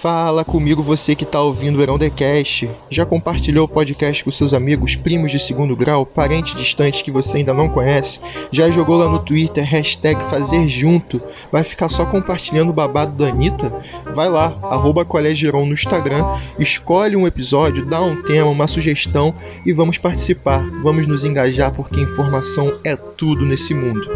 Fala 0.00 0.44
comigo 0.44 0.80
você 0.80 1.16
que 1.16 1.24
está 1.24 1.42
ouvindo 1.42 1.76
o 1.76 1.82
Herão 1.82 1.98
Decast. 1.98 2.70
Já 2.88 3.04
compartilhou 3.04 3.64
o 3.64 3.68
podcast 3.68 4.22
com 4.22 4.30
seus 4.30 4.54
amigos, 4.54 4.94
primos 4.94 5.32
de 5.32 5.40
segundo 5.40 5.74
grau, 5.74 6.06
parentes 6.06 6.54
distantes 6.54 7.02
que 7.02 7.10
você 7.10 7.38
ainda 7.38 7.52
não 7.52 7.68
conhece? 7.68 8.20
Já 8.52 8.70
jogou 8.70 8.94
lá 8.94 9.08
no 9.08 9.18
Twitter, 9.18 9.64
hashtag 9.64 10.22
fazer 10.22 10.68
junto? 10.68 11.20
Vai 11.50 11.64
ficar 11.64 11.88
só 11.88 12.06
compartilhando 12.06 12.70
o 12.70 12.72
babado 12.72 13.16
da 13.16 13.28
Anitta? 13.28 13.74
Vai 14.14 14.28
lá, 14.28 14.56
arroba 14.62 15.04
no 15.04 15.72
Instagram, 15.72 16.24
escolhe 16.60 17.16
um 17.16 17.26
episódio, 17.26 17.84
dá 17.84 18.00
um 18.00 18.22
tema, 18.22 18.48
uma 18.48 18.68
sugestão 18.68 19.34
e 19.66 19.72
vamos 19.72 19.98
participar. 19.98 20.64
Vamos 20.80 21.08
nos 21.08 21.24
engajar 21.24 21.74
porque 21.74 22.00
informação 22.00 22.78
é 22.84 22.94
tudo 22.94 23.44
nesse 23.44 23.74
mundo. 23.74 24.08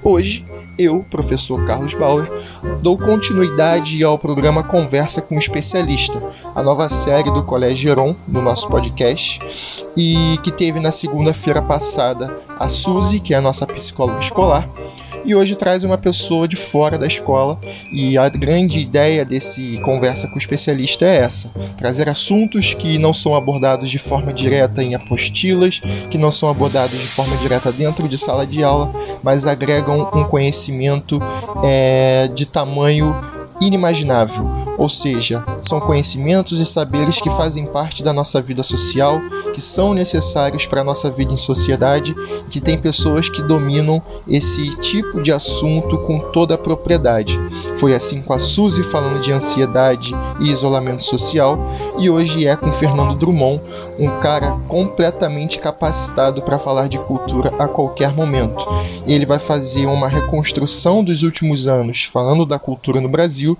Hoje, 0.00 0.44
eu, 0.78 1.04
professor 1.08 1.64
Carlos 1.64 1.94
Bauer, 1.94 2.30
dou 2.82 2.98
continuidade 2.98 4.02
ao 4.02 4.18
programa 4.18 4.62
Conversa 4.62 5.23
com 5.24 5.34
um 5.36 5.38
especialista, 5.38 6.22
a 6.54 6.62
nova 6.62 6.88
série 6.88 7.30
do 7.30 7.42
Colégio 7.42 7.90
Heron, 7.90 8.14
no 8.26 8.40
nosso 8.40 8.68
podcast, 8.68 9.40
e 9.96 10.38
que 10.42 10.52
teve 10.52 10.80
na 10.80 10.92
segunda-feira 10.92 11.62
passada 11.62 12.34
a 12.58 12.68
Suzy, 12.68 13.20
que 13.20 13.34
é 13.34 13.36
a 13.36 13.40
nossa 13.40 13.66
psicóloga 13.66 14.20
escolar, 14.20 14.68
e 15.24 15.34
hoje 15.34 15.56
traz 15.56 15.84
uma 15.84 15.96
pessoa 15.96 16.46
de 16.46 16.56
fora 16.56 16.98
da 16.98 17.06
escola. 17.06 17.58
E 17.90 18.18
a 18.18 18.28
grande 18.28 18.80
ideia 18.80 19.24
desse 19.24 19.78
conversa 19.78 20.28
com 20.28 20.34
o 20.34 20.38
especialista 20.38 21.06
é 21.06 21.16
essa: 21.16 21.48
trazer 21.76 22.08
assuntos 22.08 22.74
que 22.74 22.98
não 22.98 23.12
são 23.12 23.34
abordados 23.34 23.90
de 23.90 23.98
forma 23.98 24.32
direta 24.32 24.82
em 24.82 24.94
apostilas, 24.94 25.80
que 26.10 26.18
não 26.18 26.30
são 26.30 26.48
abordados 26.48 26.98
de 26.98 27.08
forma 27.08 27.36
direta 27.38 27.72
dentro 27.72 28.08
de 28.08 28.18
sala 28.18 28.46
de 28.46 28.62
aula, 28.62 28.92
mas 29.22 29.46
agregam 29.46 30.10
um 30.14 30.24
conhecimento 30.24 31.20
é, 31.62 32.28
de 32.34 32.44
tamanho 32.44 33.14
inimaginável, 33.60 34.44
ou 34.76 34.88
seja, 34.88 35.44
são 35.62 35.80
conhecimentos 35.80 36.58
e 36.58 36.66
saberes 36.66 37.20
que 37.20 37.30
fazem 37.30 37.66
parte 37.66 38.02
da 38.02 38.12
nossa 38.12 38.40
vida 38.40 38.62
social, 38.62 39.20
que 39.52 39.60
são 39.60 39.94
necessários 39.94 40.66
para 40.66 40.80
a 40.80 40.84
nossa 40.84 41.10
vida 41.10 41.32
em 41.32 41.36
sociedade, 41.36 42.14
que 42.50 42.60
tem 42.60 42.78
pessoas 42.78 43.28
que 43.28 43.42
dominam 43.42 44.02
esse 44.26 44.76
tipo 44.76 45.22
de 45.22 45.32
assunto 45.32 45.98
com 45.98 46.18
toda 46.32 46.54
a 46.54 46.58
propriedade. 46.58 47.38
Foi 47.76 47.94
assim 47.94 48.20
com 48.20 48.32
a 48.32 48.38
Suzy 48.38 48.82
falando 48.82 49.20
de 49.20 49.32
ansiedade 49.32 50.14
e 50.40 50.50
isolamento 50.50 51.04
social, 51.04 51.58
e 51.98 52.10
hoje 52.10 52.46
é 52.46 52.56
com 52.56 52.72
Fernando 52.72 53.14
Drummond, 53.14 53.62
um 53.98 54.20
cara 54.20 54.52
completamente 54.68 55.58
capacitado 55.58 56.42
para 56.42 56.58
falar 56.58 56.88
de 56.88 56.98
cultura 56.98 57.52
a 57.58 57.68
qualquer 57.68 58.12
momento. 58.12 58.66
Ele 59.06 59.26
vai 59.26 59.38
fazer 59.38 59.86
uma 59.86 60.08
reconstrução 60.08 61.04
dos 61.04 61.22
últimos 61.22 61.68
anos 61.68 62.04
falando 62.04 62.44
da 62.44 62.58
cultura 62.58 63.00
no 63.00 63.08
Brasil 63.08 63.56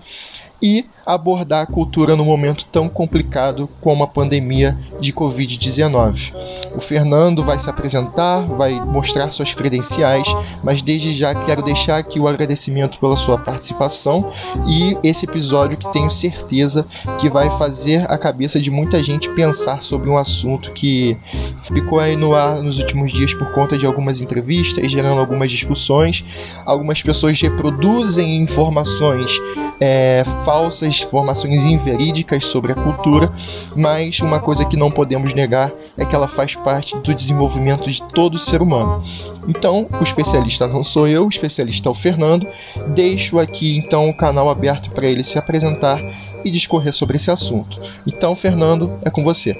e 0.61 0.87
abordar 1.07 1.63
a 1.63 1.67
cultura 1.67 2.17
no 2.17 2.25
momento 2.25 2.65
tão 2.67 2.89
complicado 2.89 3.69
como 3.81 4.03
a 4.05 4.07
pandemia 4.07 4.79
de 5.01 5.13
Covid-19. 5.13 6.33
O 6.75 6.81
Fernando 6.81 7.45
vai 7.45 7.59
se 7.59 7.71
apresentar, 7.71 8.41
vai 8.41 8.73
mostrar 8.85 9.31
suas 9.31 9.55
credenciais, 9.55 10.27
mas 10.63 10.83
desde 10.83 11.15
já 11.15 11.35
quero 11.35 11.63
deixar 11.63 11.99
aqui 11.99 12.19
o 12.19 12.27
agradecimento 12.27 12.99
pela 12.99 13.17
sua 13.17 13.39
participação 13.39 14.31
e 14.67 14.97
esse 15.03 15.25
episódio 15.25 15.79
que 15.79 15.91
tenho 15.93 16.11
certeza 16.11 16.85
que 17.19 17.29
vai 17.29 17.49
fazer 17.51 18.11
a 18.11 18.19
cabeça 18.19 18.59
de 18.59 18.71
muita 18.71 19.03
gente 19.03 19.29
pensar 19.31 19.83
sobre 19.83 20.11
um 20.11 20.17
assunto 20.17 20.73
que 20.73 21.17
ficou 21.61 22.01
aí 22.01 22.17
no 22.17 22.35
ar 22.35 22.61
nos 22.63 22.79
últimos 22.79 23.13
dias 23.13 23.35
por 23.35 23.53
conta 23.53 23.79
de 23.79 23.87
algumas 23.87 24.21
entrevistas, 24.21 24.91
gerando 24.91 25.21
algumas 25.21 25.51
discussões. 25.51 26.25
Algumas 26.67 27.03
pessoas 27.03 27.41
reproduzem 27.41 28.37
informações 28.39 29.41
é, 29.81 30.25
falsas, 30.45 30.94
informações 31.01 31.65
inverídicas 31.65 32.45
sobre 32.45 32.73
a 32.73 32.75
cultura, 32.75 33.33
mas 33.77 34.21
uma 34.21 34.41
coisa 34.41 34.65
que 34.65 34.77
não 34.77 34.91
podemos 34.91 35.35
negar 35.35 35.73
é 35.97 36.05
que 36.05 36.15
ela 36.15 36.29
faz 36.29 36.55
parte 36.55 36.97
do 36.99 37.15
desenvolvimento 37.15 37.91
de 37.91 38.03
todo 38.03 38.39
ser 38.39 38.63
humano. 38.63 39.05
Então, 39.49 39.87
o 40.01 40.03
especialista 40.03 40.67
não 40.67 40.83
sou 40.83 41.07
eu, 41.07 41.27
o 41.27 41.29
especialista 41.29 41.89
é 41.89 41.93
o 41.93 41.95
Fernando. 41.95 42.47
Deixo 42.95 43.39
aqui 43.39 43.77
então 43.77 44.09
o 44.09 44.17
canal 44.17 44.49
aberto 44.49 44.91
para 44.91 45.07
ele 45.07 45.25
se 45.25 45.39
apresentar 45.39 46.01
e 46.45 46.51
discorrer 46.51 46.93
sobre 46.93 47.17
esse 47.17 47.31
assunto. 47.31 47.81
Então, 48.07 48.35
Fernando, 48.35 48.99
é 49.03 49.11
com 49.11 49.23
você. 49.23 49.57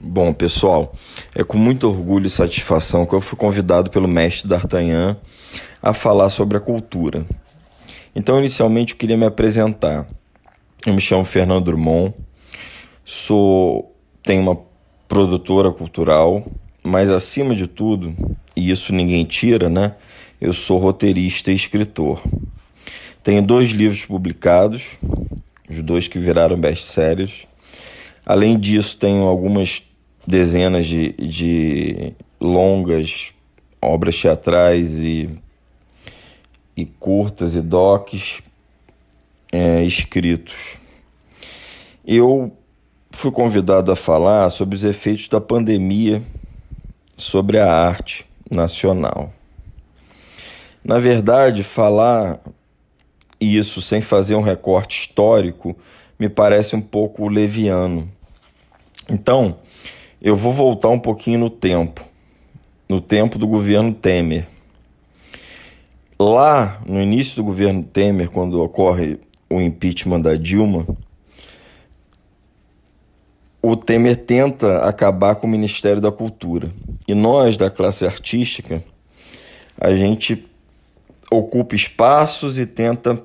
Bom, 0.00 0.32
pessoal, 0.32 0.94
é 1.34 1.42
com 1.42 1.58
muito 1.58 1.88
orgulho 1.88 2.26
e 2.26 2.30
satisfação 2.30 3.04
que 3.04 3.14
eu 3.14 3.20
fui 3.20 3.36
convidado 3.36 3.90
pelo 3.90 4.06
mestre 4.06 4.48
D'Artagnan 4.48 5.16
a 5.82 5.92
falar 5.92 6.30
sobre 6.30 6.56
a 6.56 6.60
cultura. 6.60 7.26
Então, 8.14 8.38
inicialmente, 8.38 8.92
eu 8.92 8.98
queria 8.98 9.16
me 9.16 9.26
apresentar. 9.26 10.06
Eu 10.86 10.94
me 10.94 11.00
chamo 11.00 11.24
Fernando 11.24 11.64
Drummond, 11.64 12.14
sou 13.04 13.94
tenho 14.22 14.42
uma 14.42 14.58
produtora 15.08 15.70
cultural, 15.70 16.46
mas 16.82 17.10
acima 17.10 17.54
de 17.54 17.66
tudo, 17.66 18.14
e 18.56 18.70
isso 18.70 18.92
ninguém 18.92 19.24
tira, 19.24 19.68
né? 19.68 19.94
Eu 20.40 20.52
sou 20.52 20.78
roteirista 20.78 21.50
e 21.50 21.54
escritor. 21.54 22.22
Tenho 23.22 23.42
dois 23.42 23.70
livros 23.70 24.04
publicados, 24.04 24.82
os 25.68 25.82
dois 25.82 26.06
que 26.06 26.18
viraram 26.18 26.58
best-sellers. 26.58 27.46
Além 28.26 28.58
disso, 28.58 28.96
tenho 28.96 29.22
algumas 29.22 29.82
dezenas 30.26 30.86
de, 30.86 31.12
de 31.12 32.12
longas 32.40 33.32
obras 33.80 34.18
teatrais 34.18 34.98
e 34.98 35.30
e 36.76 36.84
curtas 36.84 37.54
e 37.54 37.60
docs 37.60 38.42
é, 39.52 39.82
escritos. 39.84 40.76
Eu 42.04 42.52
fui 43.10 43.30
convidado 43.30 43.92
a 43.92 43.96
falar 43.96 44.50
sobre 44.50 44.74
os 44.74 44.84
efeitos 44.84 45.28
da 45.28 45.40
pandemia 45.40 46.22
sobre 47.16 47.58
a 47.58 47.72
arte 47.72 48.26
nacional. 48.50 49.32
Na 50.84 50.98
verdade, 50.98 51.62
falar 51.62 52.40
isso 53.40 53.80
sem 53.80 54.00
fazer 54.00 54.34
um 54.34 54.42
recorte 54.42 55.00
histórico 55.00 55.76
me 56.18 56.28
parece 56.28 56.76
um 56.76 56.80
pouco 56.80 57.28
leviano. 57.28 58.10
Então, 59.08 59.58
eu 60.20 60.36
vou 60.36 60.52
voltar 60.52 60.88
um 60.88 60.98
pouquinho 60.98 61.38
no 61.38 61.50
tempo, 61.50 62.04
no 62.88 63.00
tempo 63.00 63.38
do 63.38 63.46
governo 63.46 63.92
Temer. 63.92 64.46
Lá 66.18 66.80
no 66.86 67.00
início 67.02 67.36
do 67.36 67.44
governo 67.44 67.82
Temer, 67.82 68.30
quando 68.30 68.62
ocorre 68.62 69.18
o 69.50 69.60
impeachment 69.60 70.20
da 70.20 70.36
Dilma, 70.36 70.86
o 73.60 73.76
Temer 73.76 74.16
tenta 74.16 74.84
acabar 74.86 75.34
com 75.34 75.46
o 75.46 75.50
Ministério 75.50 76.00
da 76.00 76.12
Cultura. 76.12 76.70
E 77.08 77.14
nós, 77.14 77.56
da 77.56 77.68
classe 77.68 78.06
artística, 78.06 78.82
a 79.80 79.92
gente 79.94 80.46
ocupa 81.30 81.74
espaços 81.74 82.58
e 82.58 82.66
tenta 82.66 83.20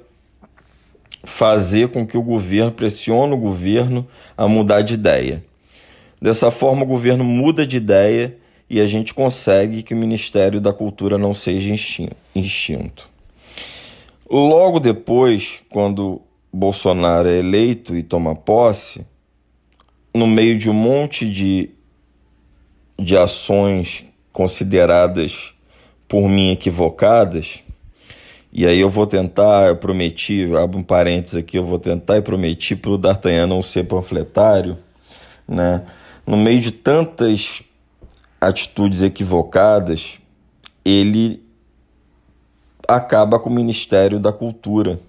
fazer 1.23 1.89
com 1.89 2.07
que 2.07 2.17
o 2.17 2.23
governo 2.23 2.71
pressione 2.71 3.33
o 3.33 3.37
governo 3.37 4.07
a 4.35 4.47
mudar 4.47 4.81
de 4.81 4.95
ideia. 4.95 5.43
Dessa 6.19 6.49
forma, 6.49 6.83
o 6.83 6.87
governo 6.87 7.23
muda 7.23 7.67
de 7.67 7.77
ideia 7.77 8.38
e 8.69 8.79
a 8.79 8.85
gente 8.85 9.13
consegue 9.13 9.81
que 9.81 9.93
o 9.93 9.97
Ministério 9.97 10.61
da 10.61 10.71
Cultura 10.71 11.17
não 11.17 11.33
seja 11.33 11.73
extinto. 12.35 13.09
Logo 14.29 14.79
depois, 14.79 15.61
quando 15.69 16.21
Bolsonaro 16.53 17.27
é 17.27 17.39
eleito 17.39 17.97
e 17.97 18.03
toma 18.03 18.35
posse, 18.35 19.05
no 20.13 20.27
meio 20.27 20.57
de 20.57 20.69
um 20.69 20.73
monte 20.73 21.27
de, 21.27 21.71
de 22.97 23.17
ações 23.17 24.05
consideradas 24.31 25.53
por 26.07 26.29
mim 26.29 26.51
equivocadas, 26.51 27.63
e 28.53 28.65
aí 28.65 28.79
eu 28.79 28.89
vou 28.89 29.07
tentar, 29.07 29.67
eu 29.67 29.77
prometi, 29.77 30.43
abro 30.55 30.79
um 30.79 30.83
parênteses 30.83 31.35
aqui, 31.35 31.57
eu 31.57 31.63
vou 31.63 31.79
tentar 31.79 32.17
e 32.17 32.21
prometi 32.21 32.75
para 32.75 32.91
o 32.91 32.97
D'Artagnan 32.97 33.47
não 33.47 33.63
ser 33.63 33.85
panfletário, 33.85 34.77
né? 35.47 35.83
No 36.25 36.37
meio 36.37 36.59
de 36.59 36.71
tantas 36.71 37.63
atitudes 38.39 39.01
equivocadas, 39.03 40.19
ele 40.83 41.43
acaba 42.87 43.39
com 43.39 43.49
o 43.49 43.53
Ministério 43.53 44.19
da 44.19 44.31
Cultura. 44.31 44.99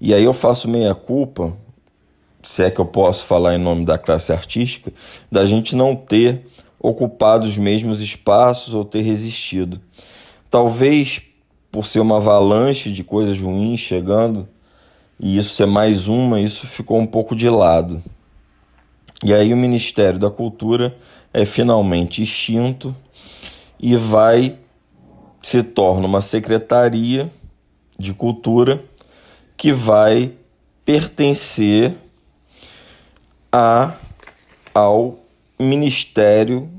E 0.00 0.12
aí 0.12 0.24
eu 0.24 0.32
faço 0.32 0.68
meia 0.68 0.94
culpa, 0.94 1.52
se 2.42 2.62
é 2.62 2.70
que 2.70 2.80
eu 2.80 2.86
posso 2.86 3.24
falar 3.24 3.54
em 3.54 3.58
nome 3.58 3.84
da 3.84 3.96
classe 3.96 4.32
artística, 4.32 4.92
da 5.30 5.46
gente 5.46 5.76
não 5.76 5.94
ter 5.94 6.46
ocupado 6.78 7.46
os 7.46 7.56
mesmos 7.56 8.00
espaços 8.00 8.74
ou 8.74 8.84
ter 8.84 9.00
resistido. 9.00 9.80
Talvez 10.50 11.22
por 11.70 11.86
ser 11.86 12.00
uma 12.00 12.18
avalanche 12.18 12.92
de 12.92 13.02
coisas 13.02 13.38
ruins 13.40 13.80
chegando, 13.80 14.48
e 15.18 15.38
isso 15.38 15.54
ser 15.54 15.66
mais 15.66 16.06
uma, 16.08 16.40
isso 16.40 16.66
ficou 16.66 16.98
um 16.98 17.06
pouco 17.06 17.34
de 17.34 17.48
lado. 17.48 18.02
E 19.24 19.32
aí 19.32 19.52
o 19.52 19.56
Ministério 19.56 20.18
da 20.18 20.30
Cultura 20.30 20.96
é 21.34 21.44
finalmente 21.44 22.22
extinto 22.22 22.94
e 23.78 23.96
vai 23.96 24.56
se 25.42 25.62
torna 25.62 26.06
uma 26.06 26.20
secretaria 26.20 27.30
de 27.98 28.14
cultura 28.14 28.82
que 29.56 29.72
vai 29.72 30.32
pertencer 30.84 31.94
a, 33.52 33.92
ao 34.72 35.18
ministério 35.58 36.70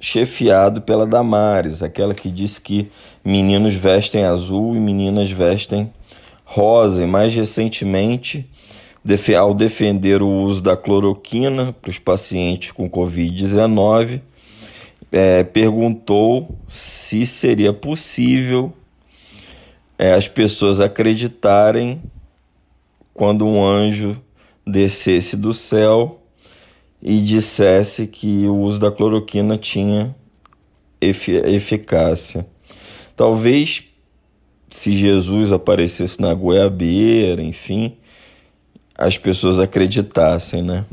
chefiado 0.00 0.82
pela 0.82 1.06
Damares, 1.06 1.82
aquela 1.82 2.12
que 2.14 2.28
disse 2.28 2.60
que 2.60 2.90
meninos 3.24 3.74
vestem 3.74 4.24
azul 4.24 4.74
e 4.74 4.80
meninas 4.80 5.30
vestem 5.30 5.92
rosa, 6.44 7.04
e 7.04 7.06
mais 7.06 7.32
recentemente, 7.34 8.50
ao 9.36 9.52
defender 9.52 10.22
o 10.22 10.28
uso 10.28 10.60
da 10.60 10.76
cloroquina 10.76 11.72
para 11.72 11.90
os 11.90 11.98
pacientes 11.98 12.70
com 12.70 12.88
Covid-19, 12.88 14.20
é, 15.10 15.42
perguntou 15.42 16.56
se 16.68 17.26
seria 17.26 17.72
possível 17.72 18.72
é, 19.98 20.14
as 20.14 20.28
pessoas 20.28 20.80
acreditarem 20.80 22.02
quando 23.12 23.46
um 23.46 23.64
anjo 23.64 24.20
descesse 24.66 25.36
do 25.36 25.52
céu 25.52 26.20
e 27.02 27.18
dissesse 27.18 28.06
que 28.06 28.46
o 28.46 28.56
uso 28.56 28.78
da 28.78 28.90
cloroquina 28.90 29.58
tinha 29.58 30.14
eficácia. 31.00 32.46
Talvez 33.16 33.84
se 34.70 34.96
Jesus 34.96 35.52
aparecesse 35.52 36.20
na 36.20 36.32
goiabeira, 36.32 37.42
enfim, 37.42 37.96
as 38.96 39.18
pessoas 39.18 39.58
acreditassem, 39.58 40.62
né? 40.62 40.84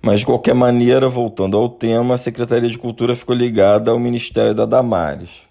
Mas 0.00 0.20
de 0.20 0.26
qualquer 0.26 0.54
maneira, 0.54 1.08
voltando 1.08 1.56
ao 1.56 1.68
tema, 1.68 2.14
a 2.14 2.18
Secretaria 2.18 2.68
de 2.68 2.76
Cultura 2.76 3.16
ficou 3.16 3.34
ligada 3.34 3.90
ao 3.90 3.98
Ministério 3.98 4.54
da 4.54 4.66
Damares. 4.66 5.48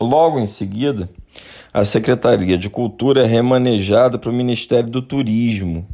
Logo 0.00 0.40
em 0.40 0.46
seguida, 0.46 1.08
a 1.72 1.84
Secretaria 1.84 2.58
de 2.58 2.68
Cultura 2.68 3.22
é 3.22 3.26
remanejada 3.26 4.18
para 4.18 4.30
o 4.30 4.34
Ministério 4.34 4.90
do 4.90 5.00
Turismo, 5.00 5.86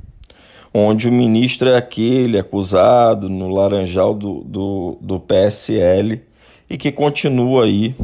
onde 0.72 1.08
o 1.08 1.12
ministro 1.12 1.68
é 1.68 1.76
aquele 1.76 2.38
acusado 2.38 3.28
no 3.28 3.48
laranjal 3.48 4.14
do, 4.14 4.42
do, 4.44 4.98
do 5.00 5.20
PSL 5.20 6.22
e 6.68 6.78
que 6.78 6.90
continua 6.90 7.64
aí 7.64 7.94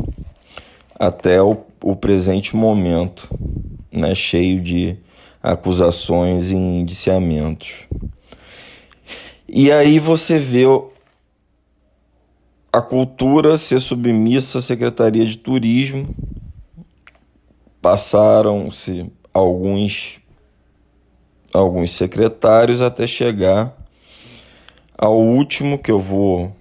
até 0.98 1.40
o, 1.40 1.56
o 1.82 1.94
presente 1.94 2.56
momento, 2.56 3.30
né, 3.92 4.14
cheio 4.14 4.60
de 4.60 4.98
acusações 5.46 6.50
e 6.50 6.56
indiciamentos. 6.56 7.86
E 9.48 9.70
aí 9.70 10.00
você 10.00 10.40
vê 10.40 10.64
a 12.72 12.82
cultura 12.82 13.56
ser 13.56 13.78
submissa 13.78 14.58
à 14.58 14.60
Secretaria 14.60 15.24
de 15.24 15.38
Turismo. 15.38 16.12
Passaram-se 17.80 19.08
alguns 19.32 20.18
alguns 21.54 21.92
secretários 21.92 22.82
até 22.82 23.06
chegar 23.06 23.72
ao 24.98 25.16
último 25.16 25.78
que 25.78 25.92
eu 25.92 26.00
vou 26.00 26.54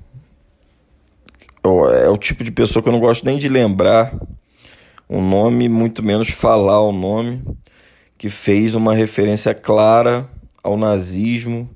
é 2.00 2.08
o 2.08 2.18
tipo 2.18 2.44
de 2.44 2.52
pessoa 2.52 2.84
que 2.84 2.88
eu 2.88 2.94
não 2.94 3.00
gosto 3.00 3.26
nem 3.26 3.40
de 3.40 3.50
lembrar 3.50 4.16
o 5.10 5.20
nome, 5.20 5.68
muito 5.68 6.04
menos 6.04 6.30
falar 6.30 6.80
o 6.82 6.92
nome, 6.92 7.42
que 8.18 8.30
fez 8.30 8.76
uma 8.76 8.94
referência 8.94 9.54
clara 9.54 10.30
ao 10.64 10.78
nazismo 10.78 11.70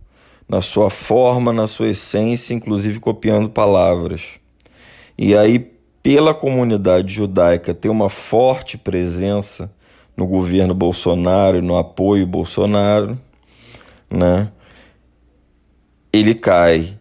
na 0.48 0.62
sua 0.62 0.90
forma, 0.90 1.54
na 1.54 1.68
sua 1.68 1.90
essência, 1.90 2.54
inclusive 2.54 3.00
copiando 3.00 3.50
palavras. 3.50 4.40
E 5.18 5.36
aí, 5.36 5.60
pela 6.02 6.34
comunidade 6.34 7.14
judaica 7.14 7.74
ter 7.74 7.90
uma 7.90 8.10
forte 8.10 8.78
presença 8.78 9.72
no 10.18 10.26
governo 10.26 10.74
Bolsonaro 10.74 11.62
no 11.62 11.78
apoio 11.78 12.26
Bolsonaro, 12.26 13.18
né? 14.10 14.52
Ele 16.12 16.34
cai. 16.34 16.98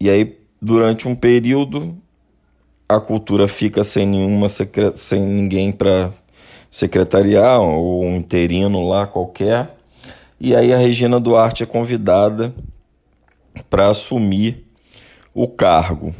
E 0.00 0.08
aí, 0.08 0.38
durante 0.60 1.06
um 1.06 1.14
período, 1.14 1.96
a 2.88 2.98
cultura 2.98 3.46
fica 3.46 3.84
sem 3.84 4.06
nenhuma 4.06 4.48
sem 4.48 5.20
ninguém 5.20 5.70
para 5.70 6.12
secretariar 6.76 7.58
ou 7.58 8.04
um 8.04 8.16
interino 8.16 8.86
lá 8.86 9.06
qualquer. 9.06 9.78
E 10.38 10.54
aí 10.54 10.74
a 10.74 10.76
Regina 10.76 11.18
Duarte 11.18 11.62
é 11.62 11.66
convidada 11.66 12.54
para 13.70 13.88
assumir 13.88 14.62
o 15.32 15.48
cargo. 15.48 16.14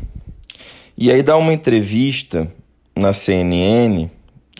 E 0.97 1.11
aí 1.11 1.23
dá 1.23 1.37
uma 1.37 1.53
entrevista 1.53 2.51
na 2.97 3.13
CNN, 3.13 4.09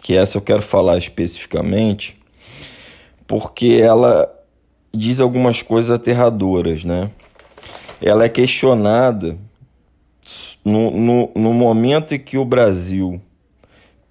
que 0.03 0.15
essa 0.15 0.37
eu 0.37 0.43
quero 0.43 0.61
falar 0.61 0.99
especificamente, 0.99 2.19
porque 3.27 3.81
ela 3.83 4.31
diz 4.93 5.19
algumas 5.19 5.63
coisas 5.63 5.91
aterradoras, 5.91 6.85
né? 6.85 7.11
Ela 8.03 8.27
é 8.27 8.29
questionada 8.29 9.39
no, 10.63 10.91
no, 10.91 11.31
no 11.35 11.55
momento 11.55 12.15
em 12.15 12.19
que 12.19 12.37
o 12.37 12.45
Brasil 12.45 13.19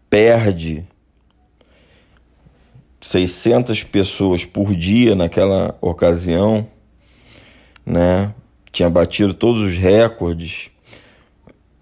perde 0.09 0.83
600 3.05 3.83
pessoas 3.83 4.43
por 4.43 4.75
dia 4.75 5.13
naquela 5.13 5.77
ocasião, 5.79 6.67
né? 7.85 8.33
Tinha 8.71 8.89
batido 8.89 9.31
todos 9.31 9.61
os 9.61 9.77
recordes. 9.77 10.71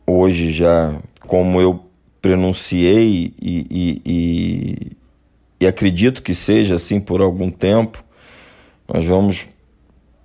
Hoje 0.06 0.52
já, 0.52 1.00
como 1.22 1.62
eu 1.62 1.86
pronunciei 2.22 3.34
e, 3.42 3.68
e, 3.72 4.02
e, 4.06 4.92
e 5.62 5.66
acredito 5.66 6.22
que 6.22 6.36
seja 6.36 6.76
assim 6.76 7.00
por 7.00 7.22
algum 7.22 7.50
tempo, 7.50 8.04
nós 8.86 9.06
vamos 9.06 9.48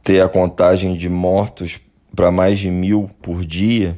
ter 0.02 0.20
a 0.20 0.28
contagem 0.28 0.96
de 0.96 1.08
mortos 1.08 1.80
para 2.14 2.32
mais 2.32 2.58
de 2.58 2.72
mil 2.72 3.08
por 3.22 3.44
dia. 3.44 3.96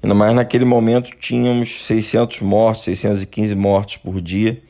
Mais 0.00 0.36
naquele 0.36 0.64
momento 0.64 1.10
tínhamos 1.18 1.84
600 1.84 2.42
mortos, 2.42 2.84
615 2.84 3.56
mortos 3.56 3.96
por 3.96 4.20
dia. 4.20 4.62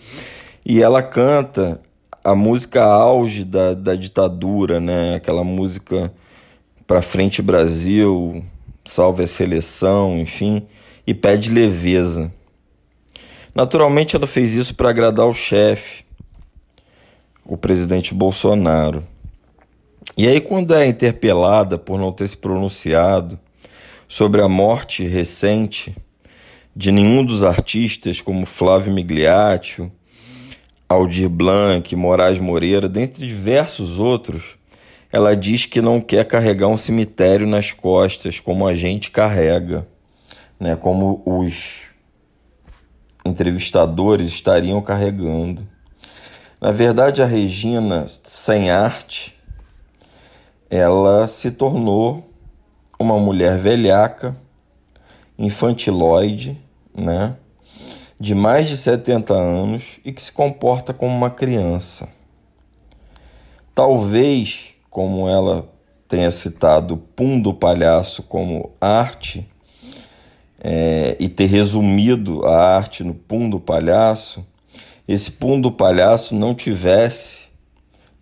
E 0.64 0.80
ela 0.82 1.02
canta 1.02 1.80
a 2.24 2.34
música 2.34 2.84
auge 2.84 3.44
da, 3.44 3.74
da 3.74 3.94
ditadura, 3.96 4.80
né? 4.80 5.16
Aquela 5.16 5.42
música 5.42 6.12
para 6.86 7.02
frente 7.02 7.42
Brasil, 7.42 8.44
salve 8.84 9.24
a 9.24 9.26
seleção, 9.26 10.18
enfim, 10.18 10.66
e 11.06 11.12
pede 11.12 11.50
leveza. 11.50 12.32
Naturalmente 13.54 14.14
ela 14.16 14.26
fez 14.26 14.54
isso 14.54 14.74
para 14.74 14.90
agradar 14.90 15.26
o 15.26 15.34
chefe, 15.34 16.04
o 17.44 17.56
presidente 17.56 18.14
Bolsonaro. 18.14 19.04
E 20.16 20.28
aí 20.28 20.40
quando 20.40 20.74
é 20.74 20.86
interpelada 20.86 21.76
por 21.76 21.98
não 21.98 22.12
ter 22.12 22.28
se 22.28 22.36
pronunciado 22.36 23.38
sobre 24.06 24.42
a 24.42 24.48
morte 24.48 25.04
recente 25.04 25.96
de 26.74 26.92
nenhum 26.92 27.24
dos 27.24 27.42
artistas 27.42 28.20
como 28.20 28.46
Flávio 28.46 28.92
Migliaccio, 28.92 29.90
Aldir 30.92 31.28
Blanc, 31.28 31.94
Moraes 31.96 32.38
Moreira, 32.38 32.88
dentre 32.88 33.26
diversos 33.26 33.98
outros, 33.98 34.56
ela 35.10 35.36
diz 35.36 35.66
que 35.66 35.80
não 35.80 36.00
quer 36.00 36.24
carregar 36.24 36.68
um 36.68 36.76
cemitério 36.76 37.46
nas 37.46 37.72
costas 37.72 38.40
como 38.40 38.66
a 38.66 38.74
gente 38.74 39.10
carrega, 39.10 39.86
né? 40.58 40.76
Como 40.76 41.22
os 41.26 41.88
entrevistadores 43.24 44.28
estariam 44.28 44.80
carregando. 44.80 45.66
Na 46.60 46.70
verdade, 46.70 47.22
a 47.22 47.26
Regina, 47.26 48.06
sem 48.06 48.70
arte, 48.70 49.34
ela 50.70 51.26
se 51.26 51.50
tornou 51.50 52.30
uma 52.98 53.18
mulher 53.18 53.58
velhaca, 53.58 54.36
infantiloide, 55.38 56.58
né? 56.94 57.36
De 58.22 58.36
mais 58.36 58.68
de 58.68 58.76
70 58.76 59.34
anos 59.34 59.98
e 60.04 60.12
que 60.12 60.22
se 60.22 60.30
comporta 60.30 60.94
como 60.94 61.12
uma 61.12 61.28
criança. 61.28 62.08
Talvez, 63.74 64.76
como 64.88 65.28
ela 65.28 65.68
tenha 66.06 66.30
citado 66.30 66.96
Pum 66.96 67.40
do 67.40 67.52
Palhaço 67.52 68.22
como 68.22 68.70
arte, 68.80 69.44
é, 70.62 71.16
e 71.18 71.28
ter 71.28 71.46
resumido 71.46 72.46
a 72.46 72.76
arte 72.76 73.02
no 73.02 73.12
Pum 73.12 73.50
do 73.50 73.58
Palhaço, 73.58 74.46
esse 75.08 75.32
Pum 75.32 75.60
do 75.60 75.72
Palhaço 75.72 76.32
não 76.32 76.54
tivesse 76.54 77.48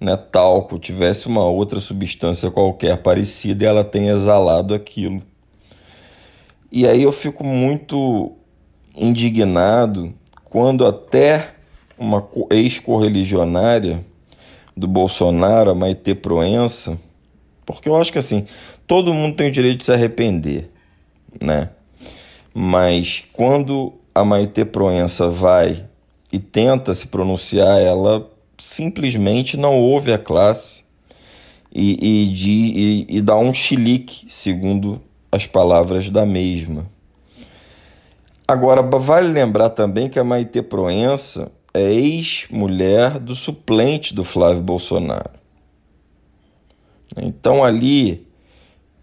né, 0.01 0.17
talco, 0.17 0.79
tivesse 0.79 1.27
uma 1.27 1.45
outra 1.45 1.79
substância 1.79 2.51
qualquer 2.51 3.03
parecida 3.03 3.65
e 3.65 3.67
ela 3.67 3.85
tem 3.85 4.09
exalado 4.09 4.73
aquilo. 4.73 5.23
E 6.73 6.89
aí 6.89 7.03
eu 7.03 7.13
fico 7.13 7.45
muito 7.45 8.35
indignado 8.97 10.13
quando 10.45 10.87
até 10.87 11.51
uma 11.99 12.27
ex-correligionária 12.51 14.05
do 14.77 14.89
Bolsonaro, 14.89 15.71
a 15.71 15.75
Maite 15.75 16.15
Proença, 16.15 16.99
porque 17.67 17.89
eu 17.89 17.97
acho 17.97 18.13
que 18.13 18.19
assim, 18.19 18.47
todo 18.87 19.15
mundo 19.15 19.37
tem 19.37 19.49
o 19.49 19.53
direito 19.53 19.79
de 19.79 19.85
se 19.85 19.93
arrepender, 19.93 20.71
né? 21.41 21.71
Mas 22.53 23.25
quando 23.33 23.93
a 24.15 24.25
Maite 24.25 24.65
Proença 24.65 25.29
vai 25.29 25.85
e 26.33 26.39
tenta 26.39 26.95
se 26.95 27.09
pronunciar, 27.09 27.81
ela 27.81 28.29
simplesmente 28.59 29.57
não 29.57 29.79
ouve 29.79 30.13
a 30.13 30.19
classe 30.19 30.83
e, 31.73 32.25
e, 32.25 32.29
de, 32.29 32.51
e, 32.51 33.07
e 33.09 33.23
dá 33.23 33.37
um 33.37 33.55
chilique, 33.55 34.25
segundo 34.29 35.01
as 35.31 35.47
palavras 35.47 36.11
da 36.11 36.27
mesma. 36.27 36.87
Agora, 38.51 38.83
vale 38.83 39.29
lembrar 39.29 39.71
também 39.71 40.09
que 40.09 40.19
a 40.19 40.25
Maite 40.25 40.61
Proença 40.61 41.53
é 41.73 41.93
ex-mulher 41.95 43.21
do 43.21 43.33
suplente 43.33 44.13
do 44.13 44.25
Flávio 44.25 44.61
Bolsonaro. 44.61 45.31
Então 47.17 47.63
ali 47.63 48.27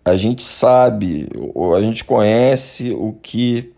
a 0.03 0.17
gente 0.17 0.43
sabe, 0.43 1.29
a 1.73 1.79
gente 1.79 2.03
conhece 2.03 2.91
o 2.91 3.13
que 3.13 3.73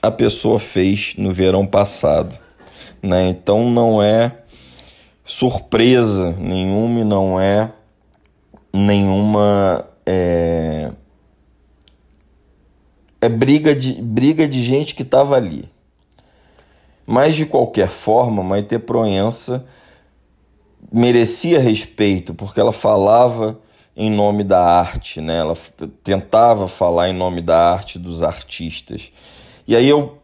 a 0.00 0.10
pessoa 0.10 0.58
fez 0.58 1.12
no 1.18 1.32
verão 1.32 1.66
passado. 1.66 2.38
Né? 3.02 3.28
Então 3.28 3.68
não 3.68 4.02
é 4.02 4.38
surpresa 5.22 6.34
nenhuma 6.38 7.00
e 7.00 7.04
não 7.04 7.38
é 7.38 7.70
nenhuma. 8.72 9.84
É, 10.06 10.87
é 13.20 13.28
briga, 13.28 13.74
de, 13.74 13.94
briga 14.00 14.46
de 14.46 14.62
gente 14.62 14.94
que 14.94 15.02
estava 15.02 15.36
ali. 15.36 15.68
Mas 17.06 17.34
de 17.34 17.46
qualquer 17.46 17.88
forma, 17.88 18.42
Maite 18.42 18.78
Proença 18.78 19.66
merecia 20.92 21.58
respeito, 21.58 22.34
porque 22.34 22.60
ela 22.60 22.72
falava 22.72 23.58
em 23.96 24.10
nome 24.10 24.44
da 24.44 24.62
arte, 24.62 25.20
né? 25.20 25.38
Ela 25.38 25.56
tentava 26.04 26.68
falar 26.68 27.08
em 27.08 27.14
nome 27.14 27.42
da 27.42 27.72
arte 27.72 27.98
dos 27.98 28.22
artistas. 28.22 29.10
E 29.66 29.74
aí 29.74 29.88
eu 29.88 30.18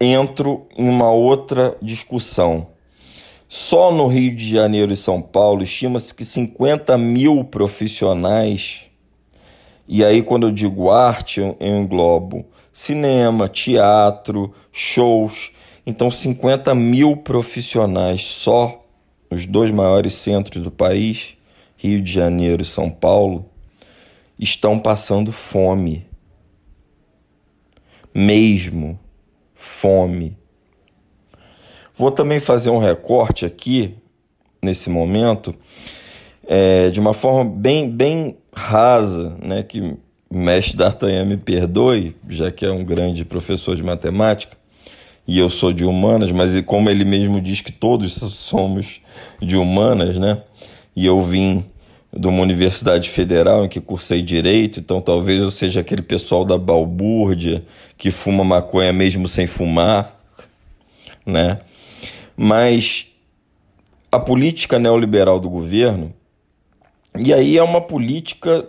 entro 0.00 0.66
em 0.76 0.88
uma 0.88 1.10
outra 1.10 1.76
discussão. 1.82 2.68
Só 3.48 3.90
no 3.90 4.06
Rio 4.06 4.36
de 4.36 4.46
Janeiro 4.46 4.92
e 4.92 4.96
São 4.96 5.20
Paulo 5.20 5.62
estima-se 5.62 6.14
que 6.14 6.24
50 6.24 6.96
mil 6.98 7.42
profissionais, 7.42 8.82
e 9.88 10.04
aí 10.04 10.22
quando 10.22 10.46
eu 10.46 10.52
digo 10.52 10.90
arte, 10.90 11.40
eu 11.40 11.56
englobo 11.60 12.44
cinema, 12.78 13.48
teatro, 13.48 14.54
shows. 14.70 15.50
Então, 15.84 16.10
50 16.10 16.74
mil 16.76 17.16
profissionais 17.16 18.24
só 18.24 18.84
os 19.28 19.46
dois 19.46 19.72
maiores 19.72 20.14
centros 20.14 20.62
do 20.62 20.70
país, 20.70 21.36
Rio 21.76 22.00
de 22.00 22.12
Janeiro 22.12 22.62
e 22.62 22.64
São 22.64 22.88
Paulo, 22.88 23.46
estão 24.38 24.78
passando 24.78 25.32
fome. 25.32 26.06
Mesmo 28.14 28.98
fome. 29.54 30.36
Vou 31.94 32.12
também 32.12 32.38
fazer 32.38 32.70
um 32.70 32.78
recorte 32.78 33.44
aqui, 33.44 33.96
nesse 34.62 34.88
momento, 34.88 35.52
é, 36.46 36.90
de 36.90 37.00
uma 37.00 37.12
forma 37.12 37.44
bem, 37.44 37.90
bem 37.90 38.37
rasa, 38.52 39.36
né, 39.42 39.62
que 39.62 39.96
mestre 40.30 40.76
D'Artagnan 40.76 41.24
me 41.24 41.36
perdoe, 41.36 42.16
já 42.28 42.50
que 42.50 42.64
é 42.64 42.70
um 42.70 42.84
grande 42.84 43.24
professor 43.24 43.74
de 43.76 43.82
matemática, 43.82 44.56
e 45.26 45.38
eu 45.38 45.50
sou 45.50 45.72
de 45.72 45.84
humanas, 45.84 46.30
mas 46.30 46.58
como 46.62 46.88
ele 46.88 47.04
mesmo 47.04 47.40
diz 47.40 47.60
que 47.60 47.72
todos 47.72 48.14
somos 48.14 49.00
de 49.40 49.56
humanas, 49.56 50.16
né? 50.16 50.42
E 50.96 51.04
eu 51.04 51.20
vim 51.20 51.66
de 52.10 52.26
uma 52.26 52.40
universidade 52.40 53.10
federal 53.10 53.64
em 53.64 53.68
que 53.68 53.80
cursei 53.80 54.22
direito, 54.22 54.80
então 54.80 55.02
talvez 55.02 55.42
eu 55.42 55.50
seja 55.50 55.80
aquele 55.80 56.00
pessoal 56.00 56.44
da 56.44 56.56
balbúrdia 56.56 57.62
que 57.98 58.10
fuma 58.10 58.42
maconha 58.42 58.92
mesmo 58.92 59.28
sem 59.28 59.46
fumar, 59.46 60.18
né? 61.26 61.58
Mas 62.34 63.08
a 64.10 64.18
política 64.18 64.78
neoliberal 64.78 65.38
do 65.38 65.50
governo, 65.50 66.14
e 67.18 67.34
aí 67.34 67.58
é 67.58 67.62
uma 67.62 67.80
política 67.80 68.66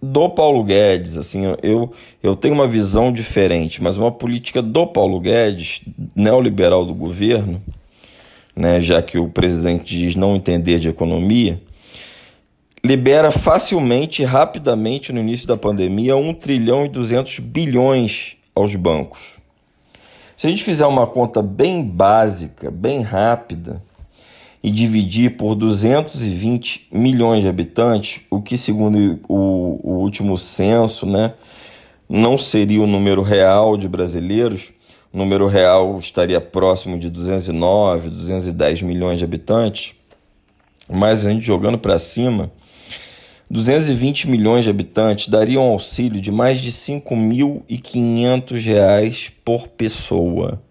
do 0.00 0.28
Paulo 0.28 0.62
Guedes, 0.62 1.16
assim, 1.16 1.42
eu, 1.62 1.92
eu 2.22 2.36
tenho 2.36 2.54
uma 2.54 2.68
visão 2.68 3.12
diferente, 3.12 3.82
mas 3.82 3.98
uma 3.98 4.12
política 4.12 4.62
do 4.62 4.86
Paulo 4.86 5.18
Guedes, 5.18 5.82
neoliberal 6.14 6.84
do 6.84 6.94
governo, 6.94 7.60
né, 8.54 8.80
já 8.80 9.02
que 9.02 9.18
o 9.18 9.28
presidente 9.28 9.96
diz 9.96 10.14
não 10.14 10.36
entender 10.36 10.78
de 10.78 10.88
economia, 10.88 11.60
libera 12.84 13.30
facilmente 13.32 14.22
rapidamente 14.24 15.12
no 15.12 15.20
início 15.20 15.48
da 15.48 15.56
pandemia 15.56 16.16
1 16.16 16.34
trilhão 16.34 16.86
e 16.86 16.88
200 16.88 17.40
bilhões 17.40 18.36
aos 18.54 18.76
bancos. 18.76 19.36
Se 20.36 20.46
a 20.46 20.50
gente 20.50 20.62
fizer 20.62 20.86
uma 20.86 21.06
conta 21.06 21.42
bem 21.42 21.82
básica, 21.82 22.70
bem 22.70 23.02
rápida, 23.02 23.82
e 24.62 24.70
dividir 24.70 25.36
por 25.36 25.54
220 25.54 26.88
milhões 26.92 27.42
de 27.42 27.48
habitantes, 27.48 28.20
o 28.30 28.42
que, 28.42 28.58
segundo 28.58 29.20
o, 29.28 29.80
o 29.82 29.92
último 30.00 30.36
censo, 30.36 31.06
né, 31.06 31.32
não 32.08 32.38
seria 32.38 32.82
o 32.82 32.86
número 32.86 33.22
real 33.22 33.76
de 33.76 33.88
brasileiros, 33.88 34.70
o 35.12 35.18
número 35.18 35.46
real 35.46 35.98
estaria 35.98 36.40
próximo 36.40 36.98
de 36.98 37.08
209, 37.08 38.10
210 38.10 38.82
milhões 38.82 39.18
de 39.18 39.24
habitantes, 39.24 39.94
mas 40.88 41.26
a 41.26 41.30
gente 41.30 41.44
jogando 41.44 41.78
para 41.78 41.98
cima, 41.98 42.52
220 43.50 44.28
milhões 44.28 44.64
de 44.64 44.70
habitantes 44.70 45.28
dariam 45.28 45.66
um 45.66 45.72
auxílio 45.72 46.20
de 46.20 46.30
mais 46.30 46.60
de 46.60 46.68
R$ 46.68 47.00
5.500 47.00 49.32
por 49.44 49.66
pessoa. 49.68 50.62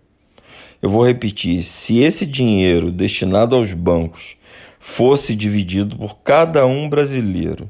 Eu 0.81 0.89
vou 0.89 1.05
repetir: 1.05 1.61
se 1.61 1.99
esse 1.99 2.25
dinheiro 2.25 2.91
destinado 2.91 3.55
aos 3.55 3.73
bancos 3.73 4.35
fosse 4.79 5.35
dividido 5.35 5.97
por 5.97 6.17
cada 6.19 6.65
um 6.65 6.87
brasileiro 6.87 7.69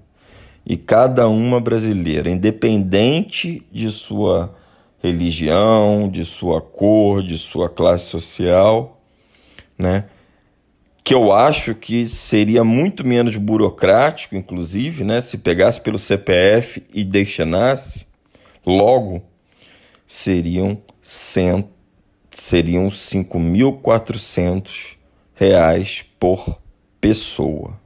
e 0.66 0.76
cada 0.76 1.28
uma 1.28 1.60
brasileira, 1.60 2.30
independente 2.30 3.66
de 3.72 3.90
sua 3.92 4.54
religião, 5.02 6.10
de 6.10 6.26
sua 6.26 6.62
cor, 6.62 7.24
de 7.24 7.38
sua 7.38 7.70
classe 7.70 8.06
social, 8.06 9.02
né? 9.78 10.06
Que 11.04 11.14
eu 11.14 11.32
acho 11.32 11.74
que 11.74 12.06
seria 12.06 12.66
muito 12.66 13.08
menos 13.08 13.38
burocrático, 13.38 14.36
inclusive, 14.36 15.06
né? 15.06 15.22
Se 15.22 15.38
pegasse 15.38 15.80
pelo 15.80 15.98
CPF 15.98 16.84
e 16.94 17.06
destinasse, 17.06 18.06
logo 18.66 19.24
seriam 20.06 20.78
cento 21.02 21.76
seriam 22.41 22.88
5.400 22.88 24.96
reais 25.34 26.06
por 26.20 26.60
pessoa. 27.01 27.79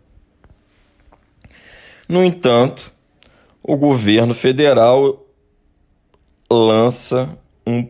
No 2.08 2.24
entanto, 2.24 2.93
o 3.63 3.75
governo 3.77 4.34
federal 4.34 5.24
lança 6.50 7.38
um 7.65 7.88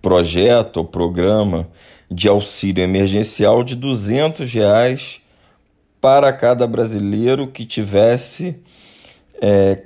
projeto 0.00 0.76
ou 0.78 0.84
programa 0.84 1.68
de 2.08 2.28
auxílio 2.28 2.84
emergencial 2.84 3.64
de 3.64 3.74
200 3.74 4.52
reais 4.52 5.20
para 6.00 6.32
cada 6.32 6.66
brasileiro 6.66 7.48
que 7.48 7.66
tivesse 7.66 8.56
é, 9.42 9.82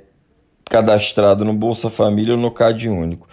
cadastrado 0.65 1.43
no 1.43 1.53
Bolsa 1.53 1.89
Família 1.89 2.35
ou 2.35 2.39
no 2.39 2.51
CAD 2.51 2.89
Único. 2.89 3.27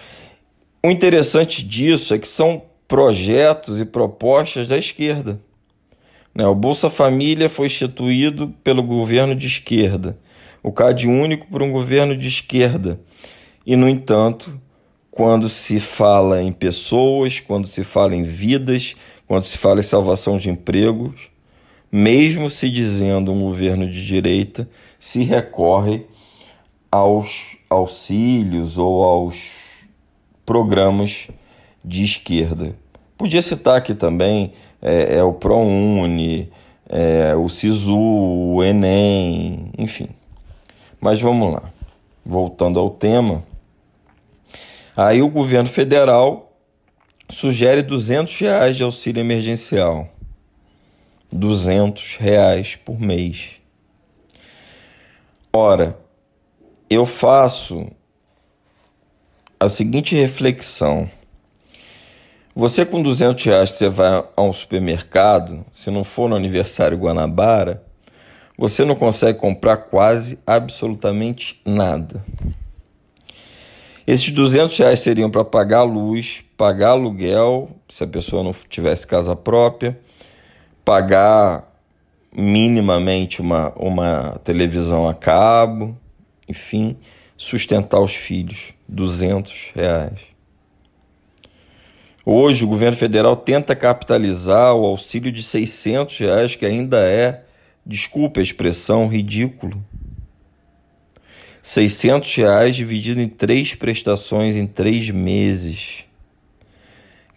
O 0.85 0.91
interessante 0.91 1.63
disso 1.63 2.13
é 2.13 2.19
que 2.19 2.27
são 2.27 2.63
projetos 2.89 3.81
e 3.81 3.85
propostas 3.85 4.67
da 4.67 4.77
esquerda. 4.77 5.41
Né? 6.35 6.45
O 6.45 6.57
Bolsa 6.57 6.91
Família 6.91 7.49
foi 7.49 7.67
instituído 7.67 8.49
pelo 8.65 8.83
governo 8.83 9.35
de 9.35 9.47
esquerda, 9.47 10.19
o 10.61 10.73
CAD 10.73 11.07
único 11.07 11.47
por 11.47 11.63
um 11.63 11.71
governo 11.71 12.17
de 12.17 12.27
esquerda. 12.27 12.99
E, 13.65 13.77
no 13.77 13.89
entanto, 13.89 14.61
quando 15.09 15.49
se 15.49 15.79
fala 15.79 16.43
em 16.43 16.51
pessoas, 16.51 17.39
quando 17.39 17.69
se 17.69 17.85
fala 17.85 18.17
em 18.17 18.25
vidas, 18.25 18.97
quando 19.29 19.45
se 19.45 19.59
fala 19.59 19.79
em 19.79 19.85
salvação 19.85 20.37
de 20.37 20.51
empregos, 20.51 21.31
mesmo 21.93 22.51
se 22.51 22.69
dizendo 22.69 23.31
um 23.31 23.41
governo 23.41 23.89
de 23.89 24.05
direita, 24.05 24.69
se 24.99 25.23
recorre 25.23 26.07
aos 26.91 27.57
auxílios 27.71 28.79
ou 28.79 29.05
aos 29.05 29.62
programas 30.45 31.29
de 31.85 32.05
esquerda. 32.05 32.75
Podia 33.17 33.43
citar 33.43 33.77
aqui 33.77 33.95
também 33.95 34.53
é, 34.81 35.17
é 35.17 35.23
o 35.23 35.33
ProUni, 35.33 36.51
é, 36.89 37.35
o 37.35 37.49
SISU, 37.49 37.97
o 37.97 38.63
Enem, 38.63 39.71
enfim. 39.79 40.09
Mas 41.01 41.21
vamos 41.21 41.53
lá. 41.53 41.73
Voltando 42.25 42.79
ao 42.79 42.91
tema. 42.91 43.45
Aí 44.97 45.23
o 45.23 45.29
governo 45.29 45.69
federal 45.69 46.53
sugere 47.31 47.83
200 47.83 48.39
reais 48.39 48.77
de 48.77 48.83
auxílio 48.83 49.21
emergencial. 49.21 50.09
200 51.33 52.17
reais 52.17 52.77
por 52.77 53.01
mês. 53.01 53.53
Ora, 55.53 55.99
eu 56.91 57.07
faço 57.07 57.91
a 59.63 59.69
seguinte 59.69 60.17
reflexão: 60.17 61.09
Você 62.53 62.85
com 62.85 63.01
200 63.01 63.45
reais 63.45 63.71
você 63.71 63.89
vai 63.89 64.25
a 64.37 64.43
um 64.43 64.53
supermercado, 64.53 65.65
se 65.73 65.89
não 65.89 66.03
for 66.03 66.29
no 66.29 66.35
aniversário 66.35 66.99
Guanabara, 66.99 67.81
você 68.59 68.85
não 68.85 68.97
consegue 68.97 69.39
comprar 69.39 69.77
quase 69.77 70.39
absolutamente 70.45 71.61
nada. 71.65 72.25
Esses 74.05 74.31
200 74.31 74.77
reais 74.77 74.99
seriam 74.99 75.31
para 75.31 75.45
pagar 75.45 75.85
luz, 75.85 76.43
pagar 76.57 76.91
aluguel, 76.91 77.71
se 77.89 78.03
a 78.03 78.07
pessoa 78.07 78.43
não 78.43 78.53
tivesse 78.69 79.07
casa 79.07 79.37
própria, 79.37 79.97
pagar 80.85 81.73
minimamente 82.35 83.41
uma, 83.41 83.73
uma 83.77 84.41
televisão 84.43 85.09
a 85.09 85.15
cabo, 85.15 85.97
enfim, 86.49 86.97
sustentar 87.37 88.01
os 88.01 88.13
filhos. 88.13 88.75
200 88.93 89.73
reais. 89.75 90.21
Hoje 92.25 92.65
o 92.65 92.69
governo 92.69 92.97
federal 92.97 93.35
tenta 93.35 93.75
capitalizar 93.75 94.75
o 94.77 94.87
auxílio 94.87 95.33
de 95.33 95.43
600 95.43 96.19
reais, 96.19 96.55
que 96.55 96.65
ainda 96.65 96.99
é, 97.01 97.43
desculpe 97.85 98.39
a 98.39 98.43
expressão, 98.43 99.09
ridículo. 99.09 99.83
600 101.63 102.35
reais 102.37 102.77
dividido 102.77 103.21
em 103.21 103.29
três 103.29 103.75
prestações 103.75 104.57
em 104.57 104.67
três 104.67 105.11
meses, 105.11 106.05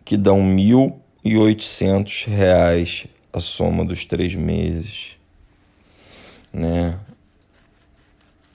que 0.03 0.17
dão 0.17 0.39
1.800 0.41 2.27
reais 2.27 3.07
a 3.31 3.39
soma 3.39 3.85
dos 3.85 4.05
três 4.05 4.35
meses, 4.35 5.11
né? 6.51 6.99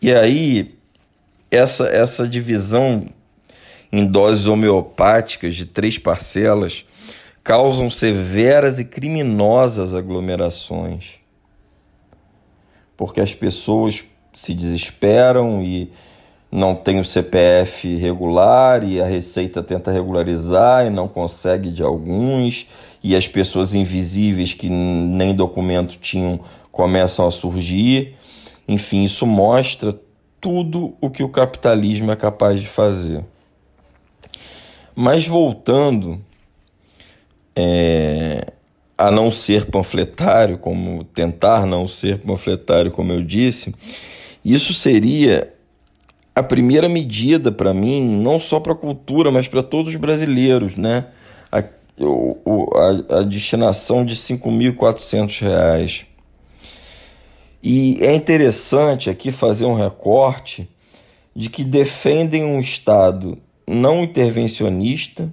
E 0.02 0.12
aí 0.12 0.79
essa 1.50 1.86
essa 1.86 2.28
divisão 2.28 3.08
em 3.92 4.06
doses 4.06 4.46
homeopáticas 4.46 5.54
de 5.54 5.66
três 5.66 5.98
parcelas 5.98 6.84
causam 7.42 7.90
severas 7.90 8.78
e 8.78 8.84
criminosas 8.84 9.94
aglomerações. 9.94 11.14
Porque 12.96 13.20
as 13.20 13.34
pessoas 13.34 14.04
se 14.32 14.54
desesperam 14.54 15.62
e 15.62 15.90
não 16.52 16.74
tem 16.74 16.98
o 16.98 17.04
CPF 17.04 17.96
regular 17.96 18.84
e 18.84 19.00
a 19.00 19.06
Receita 19.06 19.62
tenta 19.62 19.90
regularizar 19.90 20.86
e 20.86 20.90
não 20.90 21.08
consegue 21.08 21.70
de 21.70 21.82
alguns, 21.82 22.66
e 23.02 23.14
as 23.14 23.26
pessoas 23.26 23.74
invisíveis 23.74 24.52
que 24.52 24.68
nem 24.68 25.34
documento 25.34 25.96
tinham 25.96 26.40
começam 26.70 27.26
a 27.26 27.30
surgir. 27.30 28.14
Enfim, 28.68 29.04
isso 29.04 29.26
mostra 29.26 29.98
tudo 30.40 30.94
o 31.00 31.10
que 31.10 31.22
o 31.22 31.28
capitalismo 31.28 32.10
é 32.10 32.16
capaz 32.16 32.60
de 32.60 32.66
fazer. 32.66 33.24
Mas 34.94 35.26
voltando 35.26 36.20
é, 37.54 38.52
a 38.96 39.10
não 39.10 39.30
ser 39.30 39.66
panfletário, 39.66 40.58
como 40.58 41.04
tentar 41.04 41.66
não 41.66 41.86
ser 41.86 42.18
panfletário, 42.18 42.90
como 42.90 43.12
eu 43.12 43.22
disse, 43.22 43.74
isso 44.44 44.74
seria 44.74 45.52
a 46.34 46.42
primeira 46.42 46.88
medida 46.88 47.52
para 47.52 47.74
mim, 47.74 48.02
não 48.22 48.40
só 48.40 48.60
para 48.60 48.72
a 48.72 48.76
cultura, 48.76 49.30
mas 49.30 49.48
para 49.48 49.62
todos 49.62 49.92
os 49.92 49.96
brasileiros, 49.96 50.76
né? 50.76 51.06
A, 51.50 51.62
o, 51.98 52.70
a, 52.76 53.18
a 53.18 53.22
destinação 53.22 54.04
de 54.04 54.14
R$ 54.14 54.20
5.400. 54.20 56.09
E 57.62 57.98
é 58.00 58.14
interessante 58.14 59.10
aqui 59.10 59.30
fazer 59.30 59.66
um 59.66 59.74
recorte 59.74 60.68
de 61.34 61.50
que 61.50 61.62
defendem 61.62 62.44
um 62.44 62.58
Estado 62.58 63.38
não 63.66 64.02
intervencionista, 64.02 65.32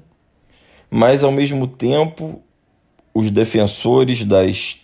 mas 0.89 1.24
ao 1.24 1.31
mesmo 1.31 1.67
tempo 1.67 2.41
os 3.13 3.31
defensores 3.31 4.24
das 4.24 4.77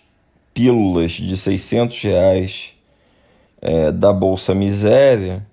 pílulas 0.52 1.12
de 1.12 1.36
600 1.36 2.00
reais 2.02 2.70
é, 3.60 3.92
da 3.92 4.12
Bolsa 4.12 4.54
Miséria 4.54 5.46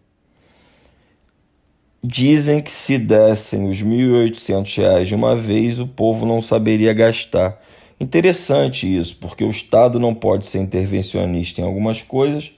dizem 2.03 2.59
que 2.59 2.71
se 2.71 2.97
dessem 2.97 3.69
os 3.69 3.81
1.800 3.81 4.77
reais 4.77 5.07
de 5.07 5.15
uma 5.15 5.35
vez, 5.35 5.79
o 5.79 5.87
povo 5.87 6.25
não 6.25 6.41
saberia 6.41 6.93
gastar. 6.93 7.61
Interessante 8.01 8.87
isso, 8.97 9.15
porque 9.17 9.43
o 9.43 9.51
Estado 9.51 9.99
não 9.99 10.11
pode 10.11 10.47
ser 10.47 10.57
intervencionista 10.57 11.61
em 11.61 11.63
algumas 11.63 12.01
coisas, 12.01 12.51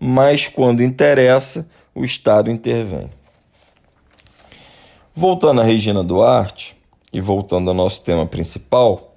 mas 0.00 0.48
quando 0.48 0.82
interessa, 0.82 1.70
o 1.94 2.04
Estado 2.04 2.50
intervém. 2.50 3.08
Voltando 5.14 5.60
a 5.60 5.64
Regina 5.64 6.02
Duarte 6.02 6.76
e 7.12 7.20
voltando 7.20 7.68
ao 7.68 7.76
nosso 7.76 8.02
tema 8.02 8.26
principal, 8.26 9.14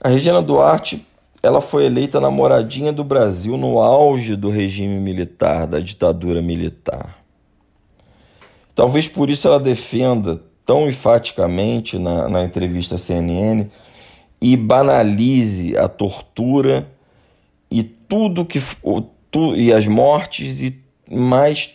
a 0.00 0.08
Regina 0.08 0.40
Duarte 0.40 1.04
ela 1.42 1.60
foi 1.60 1.86
eleita 1.86 2.20
namoradinha 2.20 2.92
do 2.92 3.02
Brasil 3.02 3.56
no 3.56 3.80
auge 3.80 4.36
do 4.36 4.50
regime 4.50 5.00
militar, 5.00 5.66
da 5.66 5.80
ditadura 5.80 6.40
militar. 6.40 7.18
Talvez 8.72 9.08
por 9.08 9.28
isso 9.28 9.48
ela 9.48 9.58
defenda 9.58 10.40
tão 10.64 10.86
enfaticamente 10.86 11.98
na, 11.98 12.28
na 12.28 12.44
entrevista 12.44 12.94
à 12.94 12.98
CNN 12.98 13.66
e 14.42 14.56
banalize 14.56 15.76
a 15.76 15.86
tortura 15.86 16.90
e 17.70 17.84
tudo 17.84 18.44
que 18.44 18.58
tu, 19.30 19.54
e 19.54 19.72
as 19.72 19.86
mortes 19.86 20.60
e 20.60 20.76
mais 21.08 21.70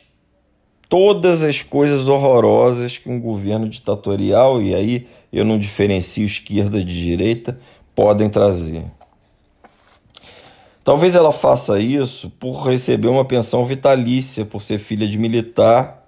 todas 0.89 1.45
as 1.45 1.63
coisas 1.63 2.09
horrorosas 2.09 2.97
que 2.97 3.09
um 3.09 3.21
governo 3.21 3.69
ditatorial, 3.69 4.61
e 4.61 4.75
aí 4.75 5.07
eu 5.31 5.45
não 5.45 5.57
diferencio 5.57 6.25
esquerda 6.25 6.83
de 6.83 6.93
direita, 6.93 7.57
podem 7.95 8.29
trazer. 8.29 8.83
Talvez 10.83 11.15
ela 11.15 11.31
faça 11.31 11.79
isso 11.79 12.29
por 12.31 12.67
receber 12.67 13.07
uma 13.07 13.23
pensão 13.23 13.65
vitalícia, 13.65 14.43
por 14.43 14.61
ser 14.61 14.77
filha 14.77 15.07
de 15.07 15.17
militar, 15.17 16.05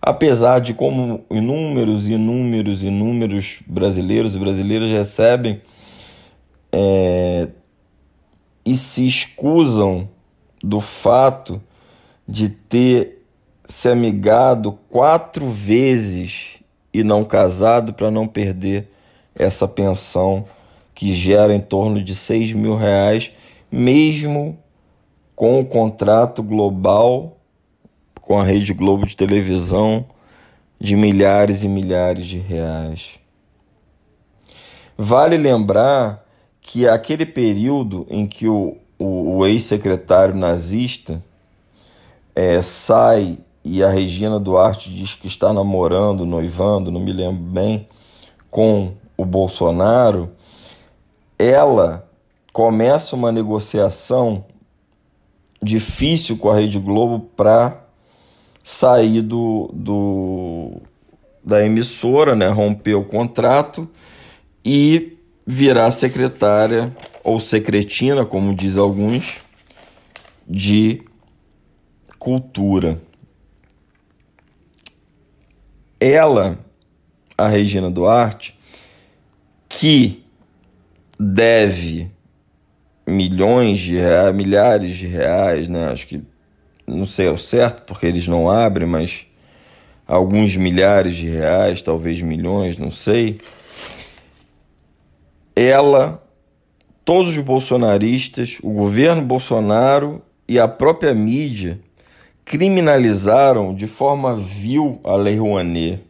apesar 0.00 0.60
de 0.60 0.74
como 0.74 1.24
inúmeros, 1.30 2.08
inúmeros, 2.08 2.82
inúmeros 2.82 3.58
brasileiros 3.64 4.34
e 4.34 4.38
brasileiras 4.40 4.90
recebem 4.90 5.60
é, 6.72 7.48
e 8.64 8.76
se 8.76 9.06
escusam 9.06 10.08
do 10.62 10.80
fato 10.80 11.60
de 12.26 12.48
ter 12.48 13.24
se 13.64 13.88
amigado 13.88 14.78
quatro 14.88 15.48
vezes 15.48 16.60
e 16.92 17.02
não 17.02 17.24
casado 17.24 17.92
para 17.92 18.10
não 18.10 18.26
perder 18.26 18.88
essa 19.34 19.66
pensão 19.66 20.44
que 20.94 21.12
gera 21.14 21.54
em 21.54 21.60
torno 21.60 22.02
de 22.02 22.14
6 22.14 22.52
mil 22.52 22.76
reais, 22.76 23.32
mesmo 23.70 24.58
com 25.34 25.60
o 25.60 25.64
contrato 25.64 26.42
global 26.42 27.36
com 28.20 28.38
a 28.38 28.44
Rede 28.44 28.72
Globo 28.72 29.04
de 29.04 29.16
televisão 29.16 30.06
de 30.78 30.94
milhares 30.94 31.64
e 31.64 31.68
milhares 31.68 32.26
de 32.26 32.38
reais. 32.38 33.18
Vale 34.96 35.36
lembrar 35.36 36.21
que 36.62 36.86
aquele 36.88 37.26
período 37.26 38.06
em 38.08 38.26
que 38.26 38.48
o, 38.48 38.76
o, 38.98 39.38
o 39.38 39.46
ex-secretário 39.46 40.34
nazista 40.34 41.22
é, 42.34 42.62
sai 42.62 43.36
e 43.64 43.82
a 43.82 43.90
Regina 43.90 44.40
Duarte 44.40 44.88
diz 44.88 45.14
que 45.14 45.26
está 45.26 45.52
namorando, 45.52 46.24
noivando, 46.24 46.90
não 46.90 47.00
me 47.00 47.12
lembro 47.12 47.42
bem, 47.42 47.86
com 48.50 48.94
o 49.16 49.24
Bolsonaro, 49.24 50.30
ela 51.38 52.08
começa 52.52 53.16
uma 53.16 53.30
negociação 53.30 54.44
difícil 55.62 56.36
com 56.36 56.48
a 56.50 56.56
Rede 56.56 56.78
Globo 56.78 57.20
para 57.36 57.84
sair 58.64 59.22
do, 59.22 59.70
do, 59.72 60.72
da 61.42 61.64
emissora, 61.64 62.34
né, 62.34 62.48
romper 62.48 62.94
o 62.94 63.04
contrato 63.04 63.88
e 64.64 65.16
virar 65.46 65.90
secretária 65.90 66.94
ou 67.22 67.40
secretina, 67.40 68.24
como 68.24 68.54
diz 68.54 68.76
alguns, 68.76 69.40
de 70.46 71.02
cultura. 72.18 73.00
ela, 76.02 76.58
a 77.38 77.46
Regina 77.46 77.88
Duarte, 77.88 78.58
que 79.68 80.24
deve 81.18 82.10
milhões 83.06 83.78
de 83.78 83.94
reais, 83.96 84.34
milhares 84.34 84.96
de 84.96 85.06
reais, 85.06 85.68
né? 85.68 85.90
Acho 85.90 86.08
que 86.08 86.20
não 86.86 87.06
sei 87.06 87.28
ao 87.28 87.38
certo 87.38 87.82
porque 87.82 88.06
eles 88.06 88.26
não 88.26 88.50
abrem, 88.50 88.88
mas 88.88 89.26
alguns 90.06 90.56
milhares 90.56 91.14
de 91.14 91.28
reais, 91.28 91.80
talvez 91.80 92.20
milhões, 92.20 92.76
não 92.76 92.90
sei. 92.90 93.40
Ela, 95.54 96.22
todos 97.04 97.36
os 97.36 97.44
bolsonaristas, 97.44 98.58
o 98.62 98.70
governo 98.70 99.22
Bolsonaro 99.22 100.22
e 100.48 100.58
a 100.58 100.66
própria 100.66 101.14
mídia 101.14 101.80
criminalizaram 102.44 103.74
de 103.74 103.86
forma 103.86 104.34
vil 104.34 105.00
a 105.04 105.14
Lei 105.14 105.38
Rouanet. 105.38 106.00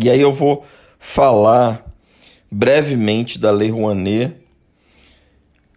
E 0.00 0.10
aí 0.10 0.20
eu 0.20 0.32
vou 0.32 0.64
falar 0.98 1.84
brevemente 2.50 3.38
da 3.38 3.50
Lei 3.50 3.70
Rouanet, 3.70 4.34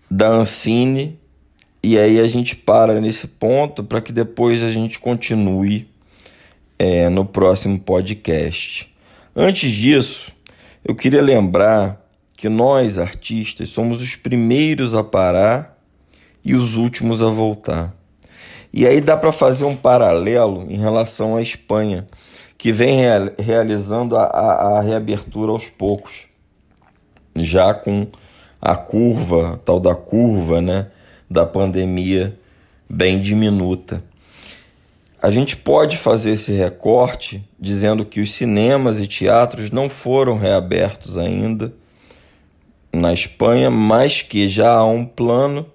da 0.09 0.29
Ancine, 0.29 1.19
e 1.83 1.97
aí 1.97 2.19
a 2.19 2.27
gente 2.27 2.55
para 2.55 2.99
nesse 3.01 3.27
ponto 3.27 3.83
para 3.83 4.01
que 4.01 4.11
depois 4.11 4.61
a 4.61 4.71
gente 4.71 4.99
continue 4.99 5.87
é, 6.77 7.09
no 7.09 7.25
próximo 7.25 7.79
podcast. 7.79 8.91
Antes 9.35 9.71
disso, 9.71 10.31
eu 10.83 10.95
queria 10.95 11.21
lembrar 11.21 12.00
que 12.41 12.49
nós, 12.49 12.97
artistas, 12.97 13.69
somos 13.69 14.01
os 14.01 14.15
primeiros 14.15 14.95
a 14.95 15.03
parar 15.03 15.77
e 16.43 16.55
os 16.55 16.75
últimos 16.75 17.21
a 17.21 17.27
voltar. 17.27 17.95
E 18.73 18.87
aí 18.87 18.99
dá 18.99 19.15
para 19.15 19.31
fazer 19.31 19.63
um 19.63 19.75
paralelo 19.75 20.65
em 20.67 20.75
relação 20.75 21.37
à 21.37 21.41
Espanha, 21.43 22.07
que 22.57 22.71
vem 22.71 22.97
realizando 23.37 24.17
a, 24.17 24.23
a, 24.23 24.79
a 24.79 24.81
reabertura 24.81 25.51
aos 25.51 25.67
poucos, 25.67 26.25
já 27.35 27.75
com 27.75 28.07
a 28.59 28.75
curva, 28.75 29.61
tal 29.63 29.79
da 29.79 29.93
curva, 29.93 30.59
né, 30.59 30.87
da 31.29 31.45
pandemia 31.45 32.35
bem 32.89 33.21
diminuta. 33.21 34.03
A 35.21 35.29
gente 35.29 35.55
pode 35.55 35.95
fazer 35.95 36.31
esse 36.31 36.53
recorte 36.53 37.47
dizendo 37.59 38.03
que 38.03 38.19
os 38.19 38.33
cinemas 38.33 38.99
e 38.99 39.05
teatros 39.05 39.69
não 39.69 39.87
foram 39.87 40.39
reabertos 40.39 41.19
ainda 41.19 41.71
na 42.93 43.13
Espanha, 43.13 43.69
mas 43.69 44.21
que 44.21 44.47
já 44.47 44.73
há 44.73 44.85
um 44.85 45.05
plano 45.05 45.65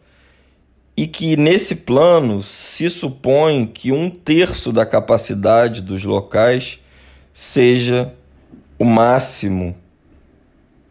e 0.96 1.06
que 1.06 1.36
nesse 1.36 1.76
plano 1.76 2.42
se 2.42 2.88
supõe 2.88 3.66
que 3.66 3.92
um 3.92 4.08
terço 4.08 4.72
da 4.72 4.86
capacidade 4.86 5.82
dos 5.82 6.04
locais 6.04 6.78
seja 7.32 8.12
o 8.78 8.84
máximo 8.84 9.76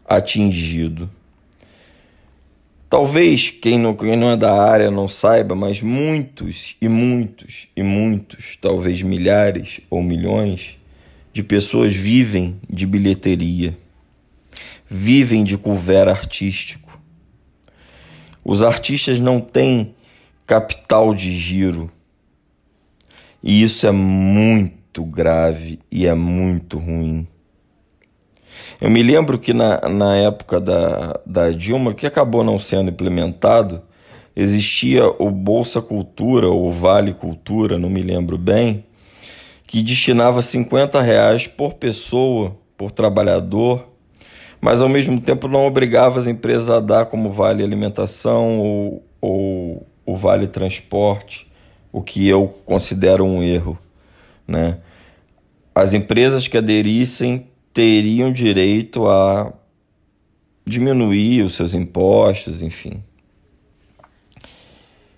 atingido. 0.06 1.10
Talvez 2.88 3.50
quem 3.50 3.78
não, 3.78 3.94
quem 3.94 4.16
não 4.16 4.30
é 4.30 4.36
da 4.36 4.62
área 4.62 4.90
não 4.90 5.08
saiba, 5.08 5.56
mas 5.56 5.82
muitos 5.82 6.76
e 6.80 6.88
muitos 6.88 7.66
e 7.76 7.82
muitos, 7.82 8.56
talvez 8.60 9.02
milhares 9.02 9.80
ou 9.90 10.02
milhões 10.02 10.78
de 11.32 11.42
pessoas 11.42 11.92
vivem 11.94 12.60
de 12.70 12.86
bilheteria, 12.86 13.76
vivem 14.88 15.44
de 15.44 15.56
couvert 15.58 16.08
artístico. 16.08 17.00
Os 18.44 18.62
artistas 18.62 19.18
não 19.18 19.40
têm 19.40 19.94
capital 20.46 21.12
de 21.12 21.32
giro. 21.32 21.90
E 23.42 23.62
isso 23.62 23.86
é 23.86 23.92
muito 23.92 25.04
grave 25.04 25.80
e 25.90 26.06
é 26.06 26.14
muito 26.14 26.78
ruim. 26.78 27.26
Eu 28.80 28.90
me 28.90 29.02
lembro 29.02 29.38
que 29.38 29.52
na, 29.52 29.80
na 29.88 30.16
época 30.16 30.60
da, 30.60 31.20
da 31.26 31.50
Dilma, 31.50 31.94
que 31.94 32.06
acabou 32.06 32.44
não 32.44 32.58
sendo 32.58 32.90
implementado, 32.90 33.82
existia 34.34 35.06
o 35.06 35.30
Bolsa 35.30 35.80
Cultura 35.80 36.48
ou 36.48 36.70
Vale 36.70 37.12
Cultura, 37.14 37.78
não 37.78 37.88
me 37.88 38.02
lembro 38.02 38.36
bem, 38.36 38.84
que 39.66 39.82
destinava 39.82 40.42
50 40.42 41.00
reais 41.00 41.46
por 41.46 41.74
pessoa, 41.74 42.56
por 42.76 42.90
trabalhador, 42.90 43.95
mas 44.60 44.82
ao 44.82 44.88
mesmo 44.88 45.20
tempo 45.20 45.48
não 45.48 45.66
obrigava 45.66 46.18
as 46.18 46.26
empresas 46.26 46.70
a 46.70 46.80
dar 46.80 47.06
como 47.06 47.32
vale 47.32 47.62
alimentação 47.62 48.58
ou, 48.58 49.04
ou 49.20 49.86
o 50.04 50.16
vale 50.16 50.46
transporte, 50.46 51.46
o 51.92 52.02
que 52.02 52.26
eu 52.28 52.48
considero 52.64 53.24
um 53.24 53.42
erro. 53.42 53.78
Né? 54.46 54.78
As 55.74 55.92
empresas 55.92 56.48
que 56.48 56.56
aderissem 56.56 57.48
teriam 57.72 58.32
direito 58.32 59.06
a 59.06 59.52
diminuir 60.66 61.42
os 61.42 61.54
seus 61.54 61.74
impostos, 61.74 62.62
enfim. 62.62 63.02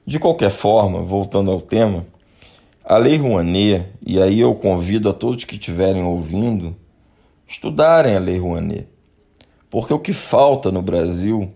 De 0.04 0.18
qualquer 0.18 0.50
forma, 0.50 1.02
voltando 1.02 1.50
ao 1.50 1.60
tema, 1.60 2.06
a 2.84 2.96
Lei 2.96 3.16
Rouanet, 3.16 3.86
e 4.04 4.20
aí 4.20 4.40
eu 4.40 4.54
convido 4.54 5.08
a 5.08 5.12
todos 5.12 5.44
que 5.44 5.54
estiverem 5.54 6.02
ouvindo, 6.02 6.74
estudarem 7.46 8.16
a 8.16 8.18
Lei 8.18 8.38
Rouanet. 8.38 8.88
Porque 9.70 9.92
o 9.92 9.98
que 9.98 10.12
falta 10.12 10.72
no 10.72 10.82
Brasil 10.82 11.52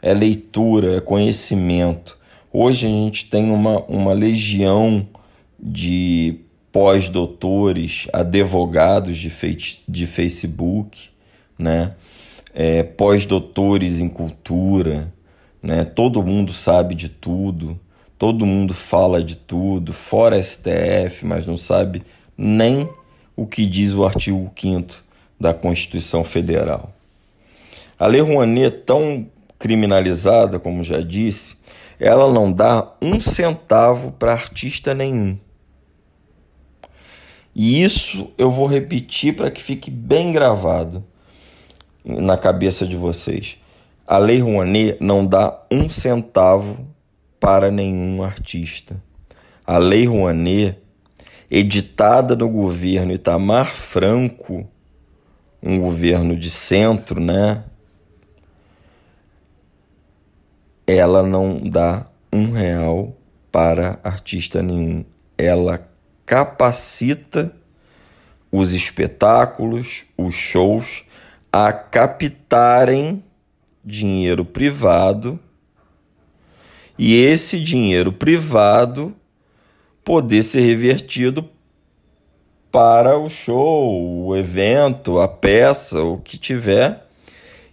é 0.00 0.12
leitura, 0.14 0.96
é 0.96 1.00
conhecimento, 1.00 2.16
Hoje 2.58 2.86
a 2.86 2.88
gente 2.88 3.26
tem 3.26 3.50
uma, 3.50 3.82
uma 3.82 4.14
legião 4.14 5.06
de 5.60 6.40
pós-doutores, 6.72 8.06
advogados 8.10 9.18
de, 9.18 9.30
de 9.86 10.06
Facebook, 10.06 11.10
né? 11.58 11.94
É, 12.54 12.82
pós-doutores 12.82 14.00
em 14.00 14.08
cultura, 14.08 15.12
né? 15.62 15.84
todo 15.84 16.22
mundo 16.22 16.50
sabe 16.54 16.94
de 16.94 17.10
tudo, 17.10 17.78
todo 18.18 18.46
mundo 18.46 18.72
fala 18.72 19.22
de 19.22 19.36
tudo, 19.36 19.92
fora 19.92 20.42
STF, 20.42 21.26
mas 21.26 21.46
não 21.46 21.58
sabe 21.58 22.02
nem 22.38 22.88
o 23.36 23.46
que 23.46 23.66
diz 23.66 23.92
o 23.92 24.02
artigo 24.02 24.50
5 24.58 25.04
da 25.38 25.52
Constituição 25.52 26.24
Federal. 26.24 26.95
A 27.98 28.06
Lei 28.06 28.20
Rouanet, 28.20 28.82
tão 28.84 29.26
criminalizada, 29.58 30.58
como 30.58 30.84
já 30.84 31.00
disse, 31.00 31.56
ela 31.98 32.30
não 32.30 32.52
dá 32.52 32.92
um 33.00 33.20
centavo 33.20 34.12
para 34.12 34.32
artista 34.32 34.94
nenhum. 34.94 35.38
E 37.54 37.82
isso 37.82 38.30
eu 38.36 38.50
vou 38.50 38.66
repetir 38.66 39.34
para 39.34 39.50
que 39.50 39.62
fique 39.62 39.90
bem 39.90 40.30
gravado 40.30 41.02
na 42.04 42.36
cabeça 42.36 42.86
de 42.86 42.96
vocês. 42.96 43.56
A 44.06 44.18
Lei 44.18 44.40
Rouanet 44.40 44.98
não 45.00 45.26
dá 45.26 45.64
um 45.70 45.88
centavo 45.88 46.86
para 47.40 47.70
nenhum 47.70 48.22
artista. 48.22 49.02
A 49.66 49.78
Lei 49.78 50.04
Rouanet, 50.04 50.78
editada 51.50 52.36
no 52.36 52.48
governo 52.48 53.12
Itamar 53.12 53.74
Franco, 53.74 54.68
um 55.62 55.80
governo 55.80 56.36
de 56.36 56.50
centro, 56.50 57.18
né? 57.18 57.64
Ela 60.86 61.22
não 61.22 61.58
dá 61.58 62.06
um 62.32 62.52
real 62.52 63.16
para 63.50 63.98
artista 64.04 64.62
nenhum. 64.62 65.04
Ela 65.36 65.88
capacita 66.24 67.52
os 68.52 68.72
espetáculos, 68.72 70.04
os 70.16 70.34
shows 70.34 71.04
a 71.52 71.72
captarem 71.72 73.24
dinheiro 73.84 74.44
privado 74.44 75.38
e 76.98 77.14
esse 77.14 77.60
dinheiro 77.60 78.12
privado 78.12 79.14
poder 80.04 80.42
ser 80.42 80.60
revertido 80.60 81.48
para 82.70 83.18
o 83.18 83.28
show, 83.28 84.26
o 84.26 84.36
evento, 84.36 85.18
a 85.18 85.28
peça, 85.28 86.02
o 86.02 86.18
que 86.18 86.36
tiver, 86.36 87.06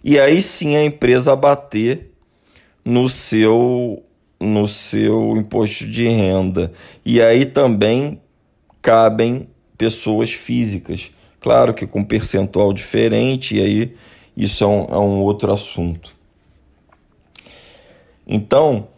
e 0.02 0.18
aí 0.18 0.40
sim 0.40 0.76
a 0.76 0.84
empresa 0.84 1.36
bater 1.36 2.13
no 2.84 3.08
seu 3.08 4.02
no 4.40 4.68
seu 4.68 5.36
imposto 5.36 5.86
de 5.86 6.06
renda. 6.08 6.72
E 7.04 7.22
aí 7.22 7.46
também 7.46 8.20
cabem 8.82 9.48
pessoas 9.78 10.32
físicas. 10.32 11.10
Claro 11.40 11.72
que 11.72 11.86
com 11.86 12.04
percentual 12.04 12.72
diferente, 12.72 13.56
e 13.56 13.60
aí 13.60 13.96
isso 14.36 14.64
é 14.64 14.66
um, 14.66 14.84
é 14.84 14.98
um 14.98 15.20
outro 15.20 15.52
assunto. 15.52 16.14
Então, 18.26 18.88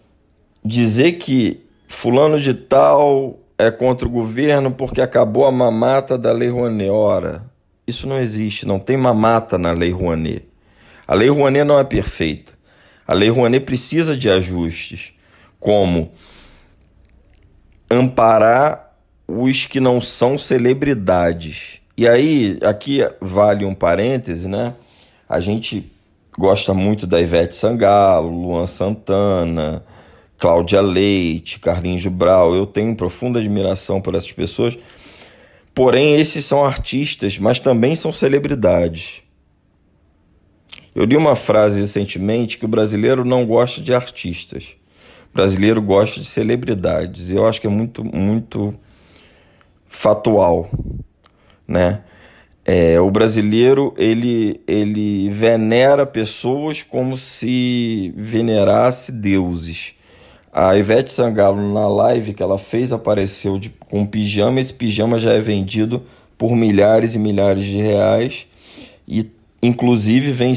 dizer 0.65 1.13
que 1.13 1.61
fulano 1.89 2.41
de 2.41 2.55
tal 2.55 3.39
é 3.59 3.71
contra 3.71 4.07
o 4.07 4.11
governo 4.11 4.71
porque 4.71 5.01
acabou 5.01 5.47
a 5.47 5.53
mamata 5.53 6.17
da 6.17 6.33
Lei 6.33 6.49
Rouanet. 6.49 6.91
Ora, 6.91 7.45
isso 7.87 8.07
não 8.07 8.19
existe, 8.19 8.67
não 8.67 8.79
tem 8.79 8.97
mamata 8.97 9.59
na 9.59 9.73
Lei 9.73 9.91
Rouanet. 9.91 10.45
A 11.07 11.15
Lei 11.15 11.29
Rouanet 11.29 11.65
não 11.65 11.79
é 11.79 11.85
perfeita. 11.85 12.56
A 13.07 13.15
Lei 13.15 13.29
Rouanet 13.29 13.65
precisa 13.65 14.17
de 14.17 14.29
ajustes, 14.29 15.13
como 15.61 16.11
amparar 17.91 18.97
os 19.29 19.67
que 19.67 19.81
não 19.81 20.01
são 20.01 20.37
celebridades. 20.37 21.81
E 21.97 22.07
aí, 22.07 22.59
aqui 22.63 23.01
vale 23.21 23.65
um 23.65 23.75
parêntese, 23.75 24.49
né? 24.49 24.75
A 25.29 25.41
gente 25.41 25.91
gosta 26.39 26.75
muito 26.75 27.07
da 27.07 27.21
Ivete 27.21 27.57
Sangalo, 27.57 28.29
Luan 28.29 28.67
Santana, 28.67 29.85
Cláudia 30.39 30.81
Leite, 30.81 31.59
Carlinhos 31.59 32.07
Brau. 32.07 32.55
Eu 32.55 32.67
tenho 32.67 32.95
profunda 32.95 33.39
admiração 33.39 34.01
por 34.01 34.15
essas 34.15 34.33
pessoas. 34.33 34.77
Porém, 35.75 36.15
esses 36.15 36.45
são 36.45 36.65
artistas, 36.65 37.39
mas 37.39 37.59
também 37.59 37.95
são 37.97 38.13
celebridades. 38.13 39.23
Eu 40.97 41.05
li 41.05 41.15
uma 41.15 41.37
frase 41.37 41.79
recentemente 41.79 42.57
que 42.57 42.65
o 42.65 42.69
brasileiro 42.69 43.23
não 43.23 43.45
gosta 43.45 43.83
de 43.83 43.93
artistas. 43.93 44.77
O 45.31 45.37
brasileiro 45.37 45.83
gosta 45.83 46.19
de 46.19 46.27
celebridades. 46.27 47.29
E 47.29 47.35
eu 47.35 47.47
acho 47.47 47.61
que 47.61 47.67
é 47.67 47.71
muito, 47.71 48.03
muito 48.03 48.75
fatual, 49.87 50.71
né? 51.69 52.01
É, 52.65 52.99
o 52.99 53.11
brasileiro 53.11 53.95
ele, 53.99 54.59
ele 54.67 55.29
venera 55.29 56.07
pessoas 56.07 56.83
como 56.83 57.19
se 57.19 58.15
venerasse 58.17 59.13
deuses. 59.13 59.93
A 60.51 60.79
Ivete 60.79 61.13
Sangalo, 61.13 61.75
na 61.75 61.87
live 61.87 62.33
que 62.33 62.43
ela 62.43 62.57
fez, 62.57 62.91
apareceu 62.91 63.59
de, 63.59 63.69
com 63.69 64.07
pijama. 64.07 64.61
Esse 64.61 64.73
pijama 64.73 65.19
já 65.19 65.35
é 65.35 65.41
vendido 65.41 66.05
por 66.39 66.57
milhares 66.57 67.15
e 67.15 67.19
milhares 67.19 67.65
de 67.65 67.77
reais. 67.77 68.47
E, 69.07 69.31
inclusive, 69.63 70.31
vem 70.31 70.55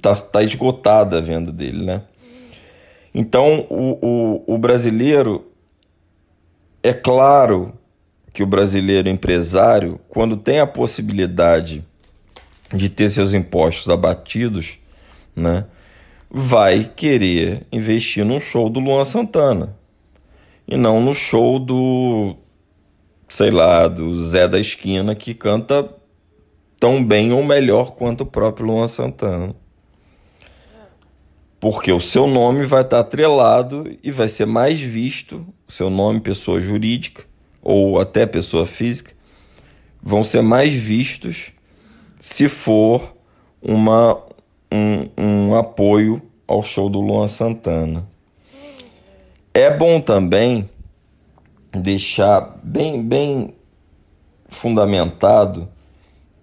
tá, 0.00 0.14
tá 0.14 0.42
esgotada 0.42 1.18
a 1.18 1.20
venda 1.20 1.52
dele, 1.52 1.84
né? 1.84 2.02
Então, 3.14 3.66
o, 3.70 4.44
o, 4.46 4.54
o 4.54 4.58
brasileiro, 4.58 5.46
é 6.82 6.92
claro 6.92 7.72
que 8.32 8.42
o 8.42 8.46
brasileiro 8.46 9.08
empresário, 9.08 9.98
quando 10.08 10.36
tem 10.36 10.60
a 10.60 10.66
possibilidade 10.66 11.82
de 12.72 12.88
ter 12.88 13.08
seus 13.08 13.32
impostos 13.32 13.88
abatidos, 13.88 14.78
né, 15.34 15.64
vai 16.30 16.84
querer 16.84 17.66
investir 17.72 18.24
num 18.24 18.40
show 18.40 18.68
do 18.68 18.80
Luan 18.80 19.04
Santana 19.04 19.74
e 20.68 20.76
não 20.76 21.00
no 21.00 21.14
show 21.14 21.58
do, 21.58 22.36
sei 23.28 23.50
lá, 23.50 23.88
do 23.88 24.22
Zé 24.24 24.48
da 24.48 24.58
Esquina 24.58 25.14
que 25.14 25.32
canta 25.32 25.88
tão 26.78 27.04
bem 27.04 27.32
ou 27.32 27.42
melhor 27.44 27.92
quanto 27.92 28.22
o 28.22 28.26
próprio 28.26 28.66
Luan 28.66 28.88
Santana. 28.88 29.54
Porque 31.58 31.90
o 31.90 32.00
seu 32.00 32.26
nome 32.26 32.66
vai 32.66 32.82
estar 32.82 33.00
atrelado 33.00 33.96
e 34.02 34.10
vai 34.10 34.28
ser 34.28 34.46
mais 34.46 34.78
visto, 34.80 35.46
o 35.66 35.72
seu 35.72 35.88
nome, 35.88 36.20
pessoa 36.20 36.60
jurídica, 36.60 37.24
ou 37.62 37.98
até 37.98 38.26
pessoa 38.26 38.66
física, 38.66 39.12
vão 40.02 40.22
ser 40.22 40.42
mais 40.42 40.72
vistos 40.72 41.52
se 42.20 42.48
for 42.48 43.16
uma, 43.60 44.22
um, 44.70 45.08
um 45.18 45.54
apoio 45.54 46.22
ao 46.46 46.62
show 46.62 46.88
do 46.88 47.00
Luan 47.00 47.26
Santana. 47.26 48.06
É 49.52 49.74
bom 49.74 50.00
também 50.00 50.68
deixar 51.72 52.58
bem, 52.62 53.02
bem 53.02 53.54
fundamentado 54.48 55.68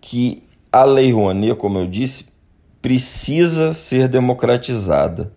que 0.06 0.44
a 0.70 0.84
Lei 0.84 1.14
Rouanet, 1.14 1.56
como 1.56 1.80
eu 1.80 1.88
disse, 1.88 2.34
precisa 2.82 3.72
ser 3.72 4.10
democratizada, 4.10 5.32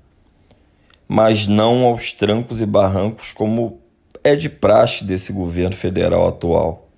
mas 1.06 1.46
não 1.46 1.84
aos 1.84 2.12
trancos 2.12 2.60
e 2.60 2.66
barrancos 2.66 3.32
como 3.32 3.80
é 4.24 4.34
de 4.34 4.48
praxe 4.48 5.04
desse 5.04 5.32
governo 5.32 5.76
federal 5.76 6.26
atual, 6.26 6.88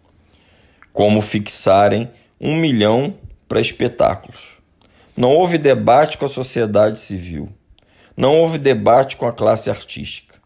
como 0.94 1.20
fixarem 1.20 2.10
um 2.40 2.56
milhão 2.56 3.12
para 3.46 3.60
espetáculos. 3.60 4.56
Não 5.14 5.28
houve 5.28 5.58
debate 5.58 6.16
com 6.16 6.24
a 6.24 6.28
sociedade 6.28 6.98
civil, 6.98 7.50
não 8.16 8.38
houve 8.40 8.56
debate 8.56 9.14
com 9.14 9.26
a 9.26 9.32
classe 9.32 9.68
artística. 9.68 10.38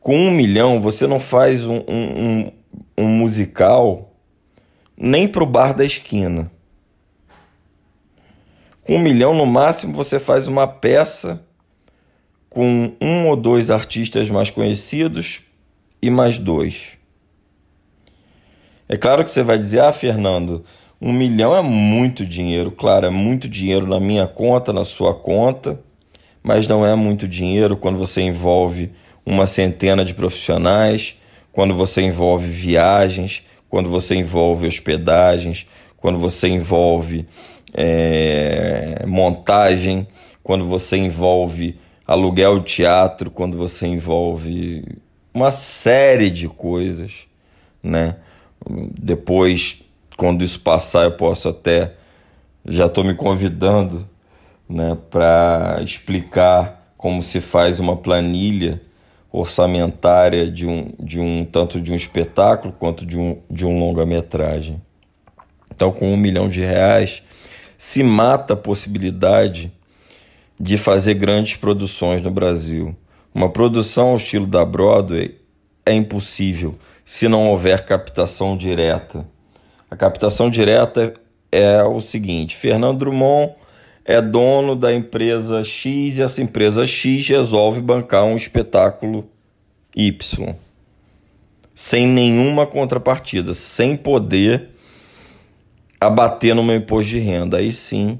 Com 0.00 0.16
um 0.16 0.32
milhão, 0.32 0.82
você 0.82 1.06
não 1.06 1.20
faz 1.20 1.64
um, 1.64 1.84
um, 1.86 2.24
um, 2.24 2.52
um 2.98 3.06
musical 3.06 4.07
nem 4.98 5.28
para 5.28 5.44
o 5.44 5.46
bar 5.46 5.72
da 5.72 5.84
esquina. 5.84 6.50
Com 8.82 8.96
um 8.96 8.98
milhão, 8.98 9.34
no 9.34 9.46
máximo, 9.46 9.94
você 9.94 10.18
faz 10.18 10.48
uma 10.48 10.66
peça 10.66 11.44
com 12.48 12.92
um 13.00 13.28
ou 13.28 13.36
dois 13.36 13.70
artistas 13.70 14.28
mais 14.30 14.50
conhecidos 14.50 15.42
e 16.02 16.10
mais 16.10 16.38
dois. 16.38 16.98
É 18.88 18.96
claro 18.96 19.24
que 19.24 19.30
você 19.30 19.42
vai 19.42 19.58
dizer, 19.58 19.80
ah, 19.80 19.92
Fernando, 19.92 20.64
um 21.00 21.12
milhão 21.12 21.54
é 21.54 21.60
muito 21.60 22.24
dinheiro. 22.24 22.72
Claro, 22.72 23.06
é 23.06 23.10
muito 23.10 23.46
dinheiro 23.48 23.86
na 23.86 24.00
minha 24.00 24.26
conta, 24.26 24.72
na 24.72 24.84
sua 24.84 25.14
conta, 25.14 25.78
mas 26.42 26.66
não 26.66 26.84
é 26.84 26.94
muito 26.94 27.28
dinheiro 27.28 27.76
quando 27.76 27.98
você 27.98 28.22
envolve 28.22 28.90
uma 29.24 29.44
centena 29.46 30.04
de 30.04 30.14
profissionais, 30.14 31.16
quando 31.52 31.74
você 31.74 32.00
envolve 32.00 32.50
viagens, 32.50 33.44
quando 33.68 33.88
você 33.88 34.14
envolve 34.14 34.66
hospedagens, 34.66 35.66
quando 35.96 36.18
você 36.18 36.48
envolve 36.48 37.26
é, 37.74 39.04
montagem, 39.06 40.06
quando 40.42 40.66
você 40.66 40.96
envolve 40.96 41.78
aluguel 42.06 42.60
de 42.60 42.66
teatro, 42.66 43.30
quando 43.30 43.58
você 43.58 43.86
envolve 43.86 44.84
uma 45.34 45.50
série 45.50 46.30
de 46.30 46.48
coisas, 46.48 47.26
né? 47.82 48.16
Depois, 48.98 49.82
quando 50.16 50.42
isso 50.42 50.60
passar, 50.60 51.04
eu 51.04 51.12
posso 51.12 51.48
até 51.48 51.94
já 52.66 52.86
estou 52.86 53.04
me 53.04 53.14
convidando, 53.14 54.08
né, 54.68 54.96
para 55.10 55.80
explicar 55.82 56.92
como 56.96 57.22
se 57.22 57.40
faz 57.40 57.80
uma 57.80 57.96
planilha 57.96 58.82
orçamentária 59.32 60.50
de 60.50 60.66
um, 60.66 60.92
de 60.98 61.20
um 61.20 61.44
tanto 61.44 61.80
de 61.80 61.92
um 61.92 61.94
espetáculo 61.94 62.72
quanto 62.72 63.04
de 63.04 63.18
um, 63.18 63.38
de 63.50 63.66
um 63.66 63.78
longa-metragem. 63.78 64.80
Então, 65.70 65.92
com 65.92 66.12
um 66.12 66.16
milhão 66.16 66.48
de 66.48 66.60
reais, 66.60 67.22
se 67.76 68.02
mata 68.02 68.54
a 68.54 68.56
possibilidade 68.56 69.72
de 70.58 70.76
fazer 70.76 71.14
grandes 71.14 71.56
produções 71.56 72.20
no 72.20 72.30
Brasil. 72.30 72.96
Uma 73.34 73.50
produção 73.50 74.08
ao 74.08 74.16
estilo 74.16 74.46
da 74.46 74.64
Broadway 74.64 75.38
é 75.86 75.92
impossível 75.92 76.76
se 77.04 77.28
não 77.28 77.48
houver 77.48 77.84
captação 77.84 78.56
direta. 78.56 79.26
A 79.90 79.96
captação 79.96 80.50
direta 80.50 81.14
é 81.52 81.82
o 81.82 82.00
seguinte: 82.00 82.56
Fernando 82.56 82.98
Drummond 82.98 83.54
é 84.08 84.22
dono 84.22 84.74
da 84.74 84.90
empresa 84.90 85.62
X 85.62 86.16
e 86.16 86.22
essa 86.22 86.40
empresa 86.40 86.86
X 86.86 87.28
resolve 87.28 87.82
bancar 87.82 88.24
um 88.24 88.38
espetáculo 88.38 89.28
Y. 89.94 90.54
Sem 91.74 92.08
nenhuma 92.08 92.66
contrapartida, 92.66 93.52
sem 93.52 93.94
poder 93.98 94.70
abater 96.00 96.54
no 96.54 96.64
meu 96.64 96.76
imposto 96.76 97.10
de 97.10 97.18
renda. 97.18 97.58
Aí 97.58 97.70
sim 97.70 98.18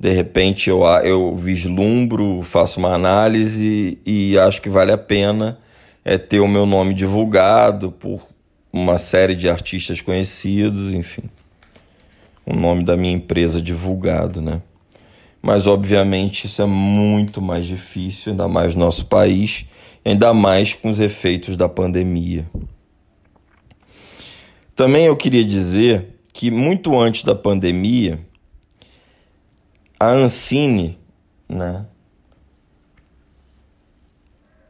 de 0.00 0.10
repente 0.10 0.70
eu, 0.70 0.82
eu 1.04 1.36
vislumbro, 1.36 2.40
faço 2.40 2.78
uma 2.80 2.94
análise 2.94 3.98
e 4.06 4.38
acho 4.38 4.62
que 4.62 4.70
vale 4.70 4.92
a 4.92 4.98
pena 4.98 5.58
é, 6.04 6.16
ter 6.16 6.40
o 6.40 6.48
meu 6.48 6.64
nome 6.64 6.94
divulgado 6.94 7.92
por 7.92 8.22
uma 8.72 8.96
série 8.96 9.34
de 9.34 9.46
artistas 9.46 10.00
conhecidos, 10.00 10.94
enfim. 10.94 11.24
O 12.46 12.54
nome 12.54 12.82
da 12.82 12.96
minha 12.96 13.12
empresa 13.12 13.60
divulgado, 13.60 14.40
né? 14.40 14.62
Mas 15.48 15.66
obviamente 15.66 16.44
isso 16.44 16.60
é 16.60 16.66
muito 16.66 17.40
mais 17.40 17.64
difícil, 17.64 18.32
ainda 18.32 18.46
mais 18.46 18.74
no 18.74 18.84
nosso 18.84 19.06
país, 19.06 19.64
ainda 20.04 20.34
mais 20.34 20.74
com 20.74 20.90
os 20.90 21.00
efeitos 21.00 21.56
da 21.56 21.66
pandemia. 21.66 22.46
Também 24.76 25.06
eu 25.06 25.16
queria 25.16 25.42
dizer 25.42 26.20
que 26.34 26.50
muito 26.50 27.00
antes 27.00 27.22
da 27.24 27.34
pandemia, 27.34 28.20
a 29.98 30.10
Ancine, 30.10 30.98
né? 31.48 31.86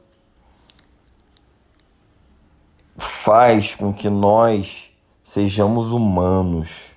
faz 3.26 3.74
com 3.74 3.92
que 3.92 4.08
nós 4.08 4.92
sejamos 5.20 5.90
humanos. 5.90 6.92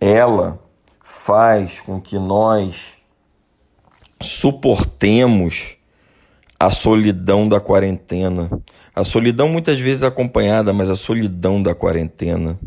Ela 0.00 0.58
faz 1.04 1.78
com 1.78 2.00
que 2.00 2.18
nós 2.18 2.96
suportemos 4.18 5.76
a 6.58 6.70
solidão 6.70 7.46
da 7.46 7.60
quarentena. 7.60 8.50
A 8.94 9.04
solidão 9.04 9.46
muitas 9.46 9.78
vezes 9.78 10.04
acompanhada, 10.04 10.72
mas 10.72 10.88
a 10.88 10.96
solidão 10.96 11.62
da 11.62 11.74
quarentena. 11.74 12.58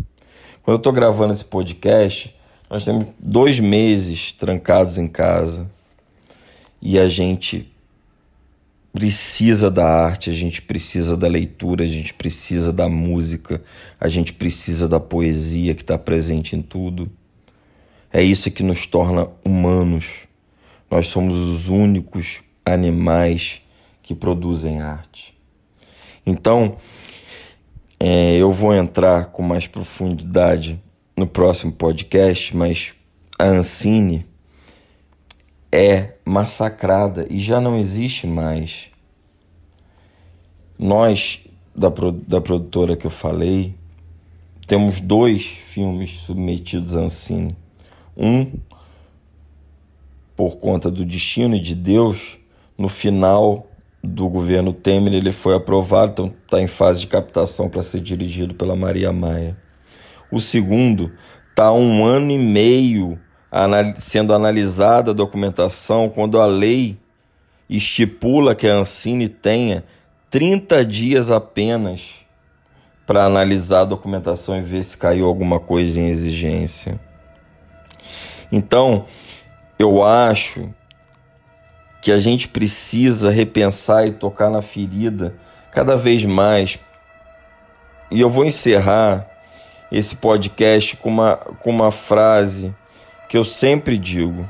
Quando 0.61 0.75
eu 0.75 0.77
estou 0.77 0.93
gravando 0.93 1.33
esse 1.33 1.45
podcast, 1.45 2.35
nós 2.69 2.85
temos 2.85 3.07
dois 3.17 3.59
meses 3.59 4.31
trancados 4.31 4.99
em 4.99 5.07
casa 5.07 5.71
e 6.79 6.99
a 6.99 7.07
gente 7.07 7.74
precisa 8.95 9.69
da 9.69 9.85
arte, 9.85 10.29
a 10.29 10.33
gente 10.33 10.61
precisa 10.61 11.17
da 11.17 11.27
leitura, 11.27 11.83
a 11.83 11.87
gente 11.87 12.13
precisa 12.13 12.71
da 12.71 12.87
música, 12.87 13.61
a 13.99 14.07
gente 14.07 14.31
precisa 14.31 14.87
da 14.87 15.01
poesia 15.01 15.75
que 15.75 15.81
está 15.81 15.97
presente 15.97 16.55
em 16.55 16.61
tudo. 16.61 17.11
É 18.11 18.23
isso 18.23 18.49
que 18.49 18.63
nos 18.63 18.85
torna 18.85 19.27
humanos. 19.43 20.05
Nós 20.89 21.07
somos 21.07 21.37
os 21.37 21.67
únicos 21.67 22.39
animais 22.65 23.61
que 24.01 24.15
produzem 24.15 24.79
arte. 24.79 25.37
Então, 26.25 26.77
é, 27.99 28.37
eu 28.37 28.49
vou 28.49 28.73
entrar 28.73 29.25
com 29.25 29.43
mais 29.43 29.67
profundidade 29.67 30.81
no 31.17 31.27
próximo 31.27 31.73
podcast, 31.73 32.55
mas 32.55 32.93
a 33.37 33.43
Ancine 33.43 34.25
é 35.75 36.13
massacrada 36.23 37.27
e 37.29 37.37
já 37.37 37.59
não 37.59 37.77
existe 37.77 38.25
mais. 38.25 38.85
Nós, 40.79 41.41
da, 41.75 41.91
da 42.25 42.39
produtora 42.39 42.95
que 42.95 43.05
eu 43.05 43.11
falei, 43.11 43.75
temos 44.65 45.01
dois 45.01 45.45
filmes 45.45 46.11
submetidos 46.11 46.95
à 46.95 47.01
Ancine. 47.01 47.57
Um, 48.15 48.53
por 50.33 50.57
conta 50.59 50.89
do 50.89 51.03
destino 51.03 51.57
e 51.57 51.59
de 51.59 51.75
Deus, 51.75 52.37
no 52.77 52.87
final 52.87 53.67
do 54.01 54.29
governo 54.29 54.71
Temer 54.71 55.13
ele 55.13 55.33
foi 55.33 55.55
aprovado, 55.55 56.11
então 56.11 56.33
está 56.45 56.61
em 56.61 56.67
fase 56.67 57.01
de 57.01 57.07
captação 57.07 57.67
para 57.67 57.81
ser 57.81 57.99
dirigido 57.99 58.55
pela 58.55 58.77
Maria 58.77 59.11
Maia. 59.11 59.57
O 60.31 60.39
segundo 60.39 61.11
está 61.49 61.73
um 61.73 62.05
ano 62.05 62.31
e 62.31 62.37
meio 62.37 63.19
sendo 63.97 64.33
analisada 64.33 65.11
a 65.11 65.13
documentação 65.13 66.09
quando 66.09 66.39
a 66.39 66.45
lei 66.45 66.97
estipula 67.69 68.53
que 68.53 68.67
a 68.67 68.75
Ancine 68.75 69.29
tenha 69.29 69.83
30 70.29 70.85
dias 70.85 71.31
apenas 71.31 72.25
para 73.05 73.23
analisar 73.23 73.81
a 73.81 73.85
documentação 73.85 74.57
e 74.57 74.61
ver 74.61 74.83
se 74.83 74.97
caiu 74.97 75.25
alguma 75.25 75.59
coisa 75.59 75.99
em 75.99 76.07
exigência. 76.07 76.99
Então, 78.51 79.05
eu 79.77 80.03
acho 80.03 80.69
que 82.01 82.11
a 82.11 82.17
gente 82.17 82.47
precisa 82.47 83.29
repensar 83.29 84.07
e 84.07 84.11
tocar 84.11 84.49
na 84.49 84.61
ferida 84.61 85.35
cada 85.71 85.95
vez 85.95 86.23
mais. 86.25 86.79
E 88.11 88.19
eu 88.19 88.29
vou 88.29 88.45
encerrar 88.45 89.27
esse 89.91 90.15
podcast 90.15 90.97
com 90.97 91.09
uma, 91.09 91.35
com 91.35 91.69
uma 91.69 91.91
frase 91.91 92.73
que 93.35 93.39
eu 93.39 93.43
sempre 93.43 93.97
digo 93.97 94.49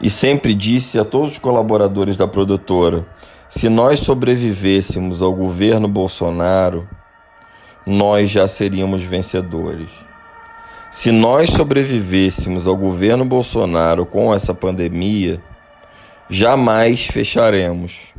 e 0.00 0.08
sempre 0.08 0.54
disse 0.54 1.00
a 1.00 1.04
todos 1.04 1.32
os 1.32 1.38
colaboradores 1.40 2.16
da 2.16 2.28
produtora: 2.28 3.04
se 3.48 3.68
nós 3.68 3.98
sobrevivêssemos 3.98 5.20
ao 5.20 5.34
governo 5.34 5.88
Bolsonaro, 5.88 6.88
nós 7.84 8.30
já 8.30 8.46
seríamos 8.46 9.02
vencedores. 9.02 9.90
Se 10.92 11.10
nós 11.10 11.50
sobrevivêssemos 11.50 12.68
ao 12.68 12.76
governo 12.76 13.24
Bolsonaro 13.24 14.06
com 14.06 14.32
essa 14.32 14.54
pandemia, 14.54 15.42
jamais 16.30 17.06
fecharemos. 17.06 18.14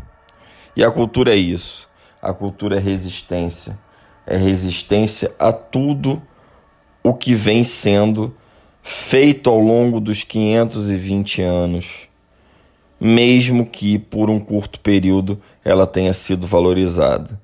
E 0.76 0.84
a 0.84 0.92
cultura 0.92 1.34
é 1.34 1.38
isso. 1.38 1.88
A 2.22 2.34
cultura 2.34 2.76
é 2.76 2.80
resistência. 2.80 3.80
É 4.28 4.36
resistência 4.36 5.34
a 5.40 5.54
tudo 5.54 6.22
o 7.02 7.14
que 7.14 7.34
vem 7.34 7.64
sendo 7.64 8.36
feito 8.88 9.50
ao 9.50 9.60
longo 9.60 10.00
dos 10.00 10.24
520 10.24 11.42
anos, 11.42 12.08
mesmo 13.02 13.66
que 13.66 13.98
por 13.98 14.30
um 14.30 14.40
curto 14.40 14.80
período 14.80 15.42
ela 15.64 15.88
tenha 15.88 16.14
sido 16.14 16.46
valorizada. 16.46 17.42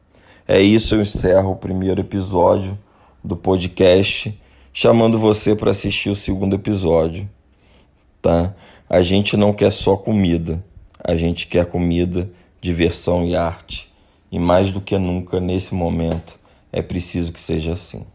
É 0.48 0.62
isso, 0.62 0.94
eu 0.94 1.02
encerro 1.02 1.54
o 1.54 1.56
primeiro 1.56 2.00
episódio 2.00 2.78
do 3.24 3.36
podcast, 3.36 4.40
chamando 4.72 5.18
você 5.18 5.56
para 5.56 5.72
assistir 5.72 6.12
o 6.12 6.16
segundo 6.16 6.56
episódio, 6.56 7.28
tá? 8.22 8.54
A 8.88 9.02
gente 9.02 9.36
não 9.36 9.52
quer 9.52 9.72
só 9.72 9.98
comida, 9.98 10.64
a 11.04 11.16
gente 11.16 11.48
quer 11.48 11.66
comida, 11.66 12.30
diversão 12.62 13.26
e 13.26 13.36
arte. 13.36 13.92
E 14.32 14.38
mais 14.38 14.70
do 14.70 14.80
que 14.80 14.96
nunca 14.96 15.40
nesse 15.40 15.74
momento 15.74 16.40
é 16.72 16.84
preciso 16.84 17.34
que 17.34 17.40
seja 17.40 17.72
assim 17.72 18.06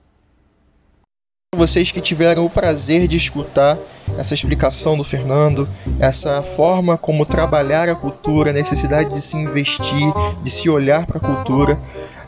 vocês 1.57 1.91
que 1.91 2.01
tiveram 2.01 2.45
o 2.45 2.51
prazer 2.51 3.09
de 3.09 3.17
escutar 3.17 3.79
essa 4.19 4.35
explicação 4.35 4.97
do 4.97 5.03
Fernando, 5.03 5.69
essa 5.99 6.43
forma 6.43 6.97
como 6.99 7.25
trabalhar 7.27 7.89
a 7.89 7.95
cultura, 7.95 8.51
a 8.51 8.53
necessidade 8.53 9.13
de 9.13 9.21
se 9.21 9.37
investir, 9.37 10.13
de 10.43 10.51
se 10.51 10.69
olhar 10.69 11.07
para 11.07 11.17
a 11.17 11.21
cultura. 11.21 11.81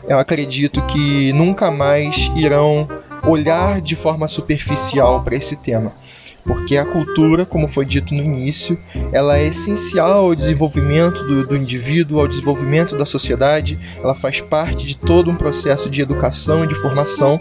Eu 0.07 0.17
acredito 0.17 0.81
que 0.87 1.31
nunca 1.33 1.69
mais 1.69 2.29
irão 2.35 2.87
olhar 3.25 3.79
de 3.79 3.95
forma 3.95 4.27
superficial 4.27 5.23
para 5.23 5.35
esse 5.35 5.55
tema 5.55 5.93
porque 6.49 6.77
a 6.77 6.83
cultura, 6.83 7.45
como 7.45 7.67
foi 7.67 7.85
dito 7.85 8.11
no 8.11 8.23
início, 8.23 8.75
ela 9.11 9.37
é 9.37 9.45
essencial 9.45 10.25
ao 10.25 10.33
desenvolvimento 10.33 11.21
do, 11.23 11.45
do 11.45 11.55
indivíduo, 11.55 12.19
ao 12.19 12.27
desenvolvimento 12.27 12.97
da 12.97 13.05
sociedade, 13.05 13.77
ela 14.03 14.15
faz 14.15 14.41
parte 14.41 14.83
de 14.83 14.97
todo 14.97 15.29
um 15.29 15.35
processo 15.35 15.91
de 15.91 16.01
educação 16.01 16.63
e 16.63 16.67
de 16.67 16.73
formação. 16.73 17.39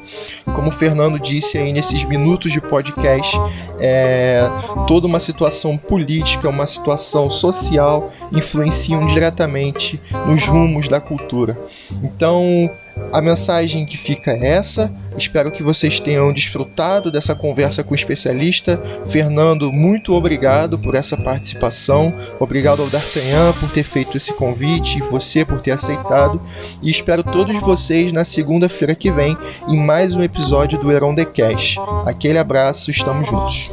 Como 0.54 0.68
o 0.68 0.70
Fernando 0.70 1.18
disse 1.18 1.56
aí 1.56 1.72
nesses 1.72 2.04
minutos 2.04 2.52
de 2.52 2.60
podcast, 2.60 3.34
é, 3.80 4.46
toda 4.86 5.06
uma 5.06 5.20
situação 5.20 5.78
política, 5.78 6.46
uma 6.50 6.66
situação 6.66 7.30
social 7.30 8.12
influenciam 8.30 9.06
diretamente 9.06 9.98
nos 10.26 10.46
rumos 10.46 10.86
da 10.86 11.00
cultura. 11.00 11.58
Então, 12.02 12.70
a 13.12 13.22
mensagem 13.22 13.86
que 13.86 13.96
fica 13.96 14.32
é 14.32 14.48
essa. 14.48 14.92
Espero 15.16 15.50
que 15.50 15.62
vocês 15.62 15.98
tenham 15.98 16.32
desfrutado 16.32 17.10
dessa 17.10 17.34
conversa 17.34 17.82
com 17.82 17.92
o 17.92 17.94
especialista. 17.94 18.80
Fernando, 19.06 19.72
muito 19.72 20.12
obrigado 20.12 20.78
por 20.78 20.94
essa 20.94 21.16
participação. 21.16 22.12
Obrigado 22.38 22.82
ao 22.82 22.88
D'Artagnan 22.88 23.52
por 23.54 23.70
ter 23.70 23.82
feito 23.82 24.16
esse 24.16 24.32
convite, 24.32 25.00
você 25.10 25.44
por 25.44 25.60
ter 25.60 25.72
aceitado. 25.72 26.40
E 26.82 26.90
espero 26.90 27.22
todos 27.22 27.60
vocês 27.60 28.12
na 28.12 28.24
segunda-feira 28.24 28.94
que 28.94 29.10
vem 29.10 29.36
em 29.66 29.76
mais 29.76 30.14
um 30.14 30.22
episódio 30.22 30.78
do 30.78 30.92
Heron 30.92 31.14
The 31.14 31.24
Cash. 31.24 31.76
Aquele 32.04 32.38
abraço, 32.38 32.90
estamos 32.90 33.28
juntos. 33.28 33.70